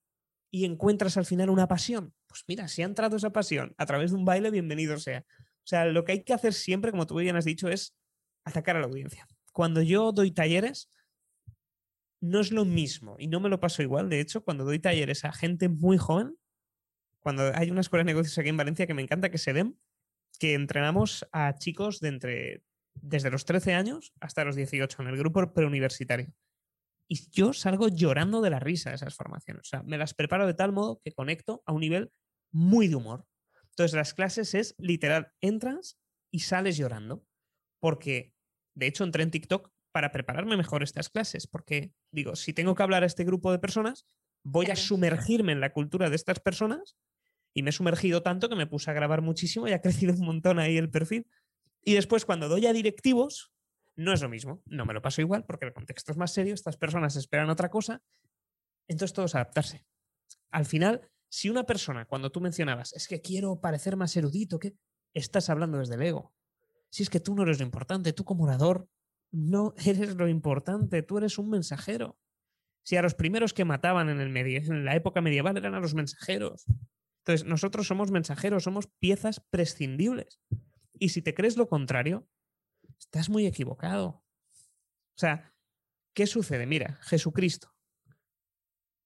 [0.49, 2.13] y encuentras al final una pasión?
[2.27, 5.25] Pues mira, si ha entrado esa pasión a través de un baile, bienvenido sea.
[5.63, 7.95] O sea, lo que hay que hacer siempre, como tú bien has dicho, es
[8.43, 9.27] atacar a la audiencia.
[9.53, 10.89] Cuando yo doy talleres,
[12.21, 14.09] no es lo mismo y no me lo paso igual.
[14.09, 16.37] De hecho, cuando doy talleres a gente muy joven,
[17.19, 19.77] cuando hay una escuela de negocios aquí en Valencia que me encanta que se den,
[20.39, 22.63] que entrenamos a chicos de entre
[22.95, 26.33] desde los 13 años hasta los 18 en el grupo preuniversitario.
[27.11, 29.63] Y yo salgo llorando de la risa de esas formaciones.
[29.63, 32.09] O sea, me las preparo de tal modo que conecto a un nivel
[32.53, 33.25] muy de humor.
[33.71, 35.99] Entonces, las clases es literal, entras
[36.31, 37.25] y sales llorando
[37.81, 38.33] porque
[38.75, 42.83] de hecho entré en TikTok para prepararme mejor estas clases, porque digo, si tengo que
[42.83, 44.05] hablar a este grupo de personas,
[44.45, 46.95] voy a sumergirme en la cultura de estas personas
[47.53, 50.25] y me he sumergido tanto que me puse a grabar muchísimo y ha crecido un
[50.25, 51.27] montón ahí el perfil.
[51.83, 53.51] Y después cuando doy a directivos,
[54.01, 56.53] no es lo mismo, no me lo paso igual porque el contexto es más serio,
[56.53, 58.01] estas personas esperan otra cosa,
[58.87, 59.85] entonces todo es adaptarse.
[60.49, 64.75] Al final, si una persona, cuando tú mencionabas, es que quiero parecer más erudito, que
[65.13, 66.33] estás hablando desde el ego,
[66.89, 68.89] si es que tú no eres lo importante, tú como orador
[69.31, 72.17] no eres lo importante, tú eres un mensajero.
[72.83, 75.93] Si a los primeros que mataban en, el en la época medieval eran a los
[75.93, 76.65] mensajeros.
[77.19, 80.41] Entonces, nosotros somos mensajeros, somos piezas prescindibles.
[80.93, 82.27] Y si te crees lo contrario,
[83.01, 84.07] estás muy equivocado.
[84.07, 85.53] O sea,
[86.13, 86.65] ¿qué sucede?
[86.65, 87.75] Mira, Jesucristo.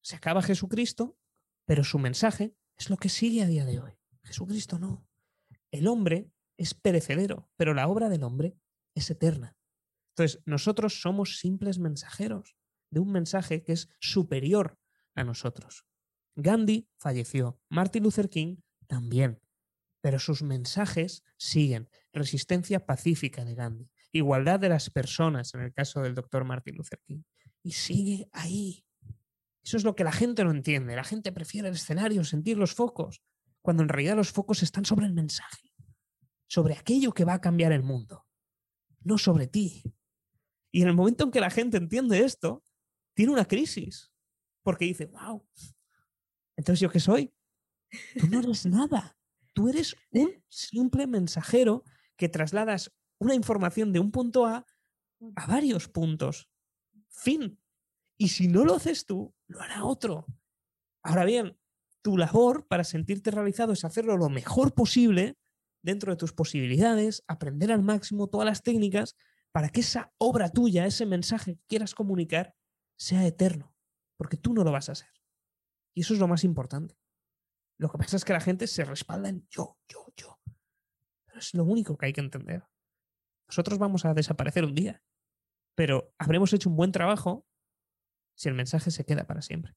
[0.01, 1.17] Se acaba Jesucristo,
[1.65, 3.97] pero su mensaje es lo que sigue a día de hoy.
[4.23, 5.07] Jesucristo no.
[5.71, 8.57] El hombre es perecedero, pero la obra del hombre
[8.93, 9.57] es eterna.
[10.11, 12.55] Entonces, nosotros somos simples mensajeros
[12.91, 14.79] de un mensaje que es superior
[15.15, 15.85] a nosotros.
[16.35, 19.41] Gandhi falleció, Martin Luther King también,
[20.05, 21.89] pero sus mensajes siguen.
[22.13, 27.01] Resistencia pacífica de Gandhi, igualdad de las personas en el caso del doctor Martin Luther
[27.07, 27.23] King.
[27.63, 28.85] Y sigue ahí.
[29.63, 30.95] Eso es lo que la gente no entiende.
[30.95, 33.23] La gente prefiere el escenario, sentir los focos,
[33.63, 35.73] cuando en realidad los focos están sobre el mensaje
[36.45, 38.27] sobre aquello que va a cambiar el mundo,
[39.01, 39.81] no sobre ti.
[40.71, 42.63] Y en el momento en que la gente entiende esto,
[43.15, 44.11] tiene una crisis,
[44.61, 45.43] porque dice, wow,
[46.55, 47.33] entonces yo qué soy?
[48.19, 49.14] Tú no eres nada,
[49.55, 51.83] tú eres un simple mensajero
[52.17, 54.65] que trasladas una información de un punto A
[55.35, 56.49] a varios puntos.
[57.09, 57.59] Fin.
[58.17, 60.25] Y si no lo haces tú, lo hará otro.
[61.01, 61.57] Ahora bien,
[62.01, 65.37] tu labor para sentirte realizado es hacerlo lo mejor posible
[65.81, 69.15] dentro de tus posibilidades, aprender al máximo todas las técnicas
[69.51, 72.55] para que esa obra tuya, ese mensaje que quieras comunicar,
[72.97, 73.73] sea eterno,
[74.17, 75.09] porque tú no lo vas a ser.
[75.93, 76.97] Y eso es lo más importante.
[77.77, 80.39] Lo que pasa es que la gente se respalda en yo, yo, yo.
[81.25, 82.63] Pero es lo único que hay que entender.
[83.47, 85.03] Nosotros vamos a desaparecer un día,
[85.75, 87.45] pero habremos hecho un buen trabajo
[88.35, 89.73] si el mensaje se queda para siempre.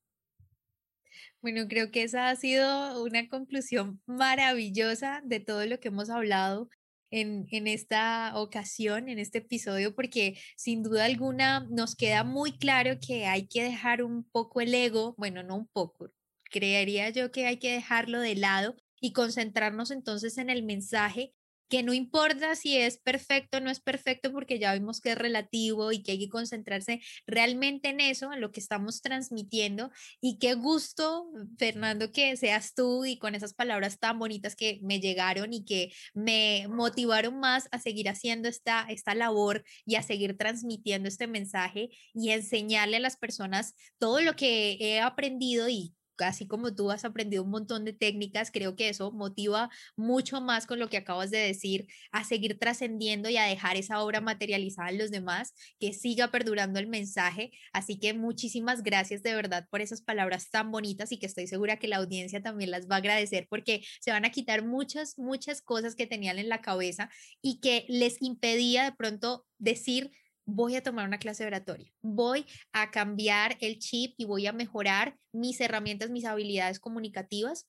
[1.40, 6.68] Bueno, creo que esa ha sido una conclusión maravillosa de todo lo que hemos hablado
[7.10, 12.98] en, en, esta ocasión, en este episodio, porque sin duda alguna nos queda muy claro
[13.00, 16.10] que hay que dejar un poco el ego, bueno, no un poco,
[16.50, 21.34] creería yo que hay que dejarlo de lado y concentrarnos entonces en el mensaje
[21.68, 25.18] que no importa si es perfecto o no es perfecto, porque ya vimos que es
[25.18, 29.90] relativo y que hay que concentrarse realmente en eso, en lo que estamos transmitiendo.
[30.20, 35.00] Y qué gusto, Fernando, que seas tú y con esas palabras tan bonitas que me
[35.00, 40.36] llegaron y que me motivaron más a seguir haciendo esta, esta labor y a seguir
[40.36, 45.94] transmitiendo este mensaje y enseñarle a las personas todo lo que he aprendido y
[46.26, 50.66] así como tú has aprendido un montón de técnicas, creo que eso motiva mucho más
[50.66, 54.90] con lo que acabas de decir, a seguir trascendiendo y a dejar esa obra materializada
[54.90, 57.52] en los demás, que siga perdurando el mensaje.
[57.72, 61.78] Así que muchísimas gracias de verdad por esas palabras tan bonitas y que estoy segura
[61.78, 65.62] que la audiencia también las va a agradecer porque se van a quitar muchas, muchas
[65.62, 67.10] cosas que tenían en la cabeza
[67.42, 70.12] y que les impedía de pronto decir
[70.48, 74.52] voy a tomar una clase de oratoria, voy a cambiar el chip y voy a
[74.54, 77.68] mejorar mis herramientas, mis habilidades comunicativas.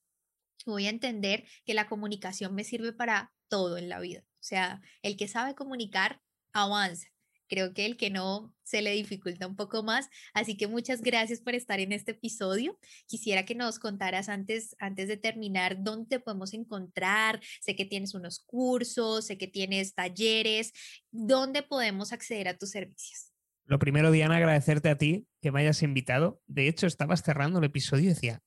[0.65, 4.21] Voy a entender que la comunicación me sirve para todo en la vida.
[4.21, 6.21] O sea, el que sabe comunicar
[6.53, 7.08] avanza
[7.49, 10.07] Creo que el que no se le dificulta un poco más.
[10.33, 12.77] Así que muchas gracias por estar en este episodio.
[13.07, 17.41] Quisiera que nos contaras antes, antes de terminar dónde te podemos encontrar.
[17.59, 20.71] Sé que tienes unos cursos, sé que tienes talleres.
[21.11, 23.33] ¿Dónde podemos acceder a tus servicios?
[23.65, 26.41] Lo primero, Diana, agradecerte a ti que me hayas invitado.
[26.47, 28.41] De hecho, estabas cerrando el episodio y decía,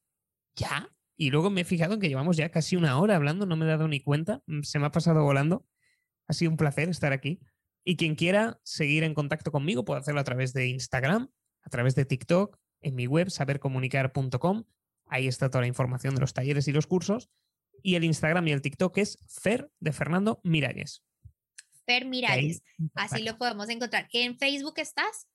[0.56, 0.88] ¿ya?
[1.16, 3.64] Y luego me he fijado en que llevamos ya casi una hora hablando, no me
[3.64, 5.66] he dado ni cuenta, mm, se me ha pasado volando.
[6.26, 7.40] Ha sido un placer estar aquí.
[7.84, 11.28] Y quien quiera seguir en contacto conmigo puede hacerlo a través de Instagram,
[11.62, 14.64] a través de TikTok, en mi web sabercomunicar.com.
[15.06, 17.30] Ahí está toda la información de los talleres y los cursos.
[17.82, 21.04] Y el Instagram y el TikTok es Fer de Fernando Miralles.
[21.84, 22.62] Fer Miralles.
[22.94, 24.08] Así lo podemos encontrar.
[24.12, 25.26] ¿En Facebook estás?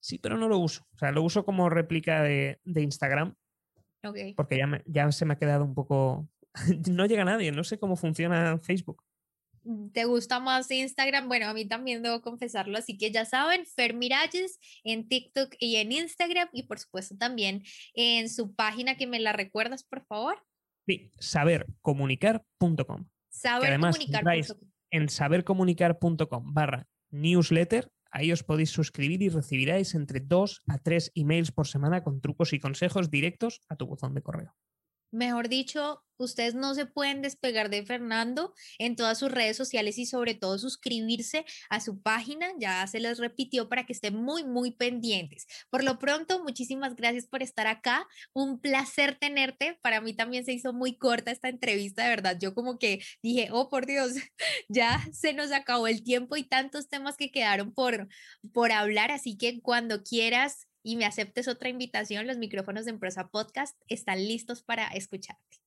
[0.00, 0.86] Sí, pero no lo uso.
[0.94, 3.34] O sea, lo uso como réplica de, Instagram.
[4.36, 6.28] Porque ya, ya se me ha quedado un poco...
[6.90, 9.02] no llega nadie, no sé cómo funciona Facebook.
[9.92, 13.94] Te gusta más Instagram, bueno, a mí también debo confesarlo, así que ya saben, Fer
[13.94, 17.62] Miralles en TikTok y en Instagram y por supuesto también
[17.94, 20.42] en su página que me la recuerdas, por favor.
[20.86, 23.08] Sí, sabercomunicar.com.
[23.28, 24.68] Sabercomunicar.com.
[24.90, 31.50] En sabercomunicar.com barra newsletter, ahí os podéis suscribir y recibiráis entre dos a tres emails
[31.50, 34.54] por semana con trucos y consejos directos a tu buzón de correo.
[35.16, 40.04] Mejor dicho, ustedes no se pueden despegar de Fernando en todas sus redes sociales y
[40.04, 42.48] sobre todo suscribirse a su página.
[42.58, 45.46] Ya se les repitió para que estén muy, muy pendientes.
[45.70, 48.06] Por lo pronto, muchísimas gracias por estar acá.
[48.34, 49.78] Un placer tenerte.
[49.80, 52.36] Para mí también se hizo muy corta esta entrevista, de verdad.
[52.38, 54.12] Yo como que dije, oh, por Dios,
[54.68, 58.06] ya se nos acabó el tiempo y tantos temas que quedaron por,
[58.52, 59.10] por hablar.
[59.12, 64.18] Así que cuando quieras y me aceptes otra invitación, los micrófonos de Emprosa Podcast están
[64.18, 65.58] listos para escucharte.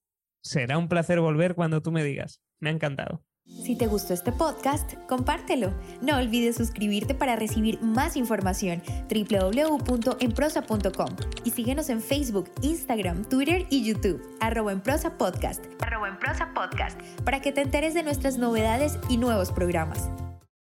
[0.42, 2.42] Será un placer volver cuando tú me digas.
[2.60, 3.22] Me ha encantado.
[3.44, 5.74] Si te gustó este podcast, compártelo.
[6.02, 13.84] No olvides suscribirte para recibir más información www.enprosa.com y síguenos en Facebook, Instagram, Twitter y
[13.84, 18.98] YouTube, arroba en podcast, arroba en prosa podcast, para que te enteres de nuestras novedades
[19.10, 20.10] y nuevos programas.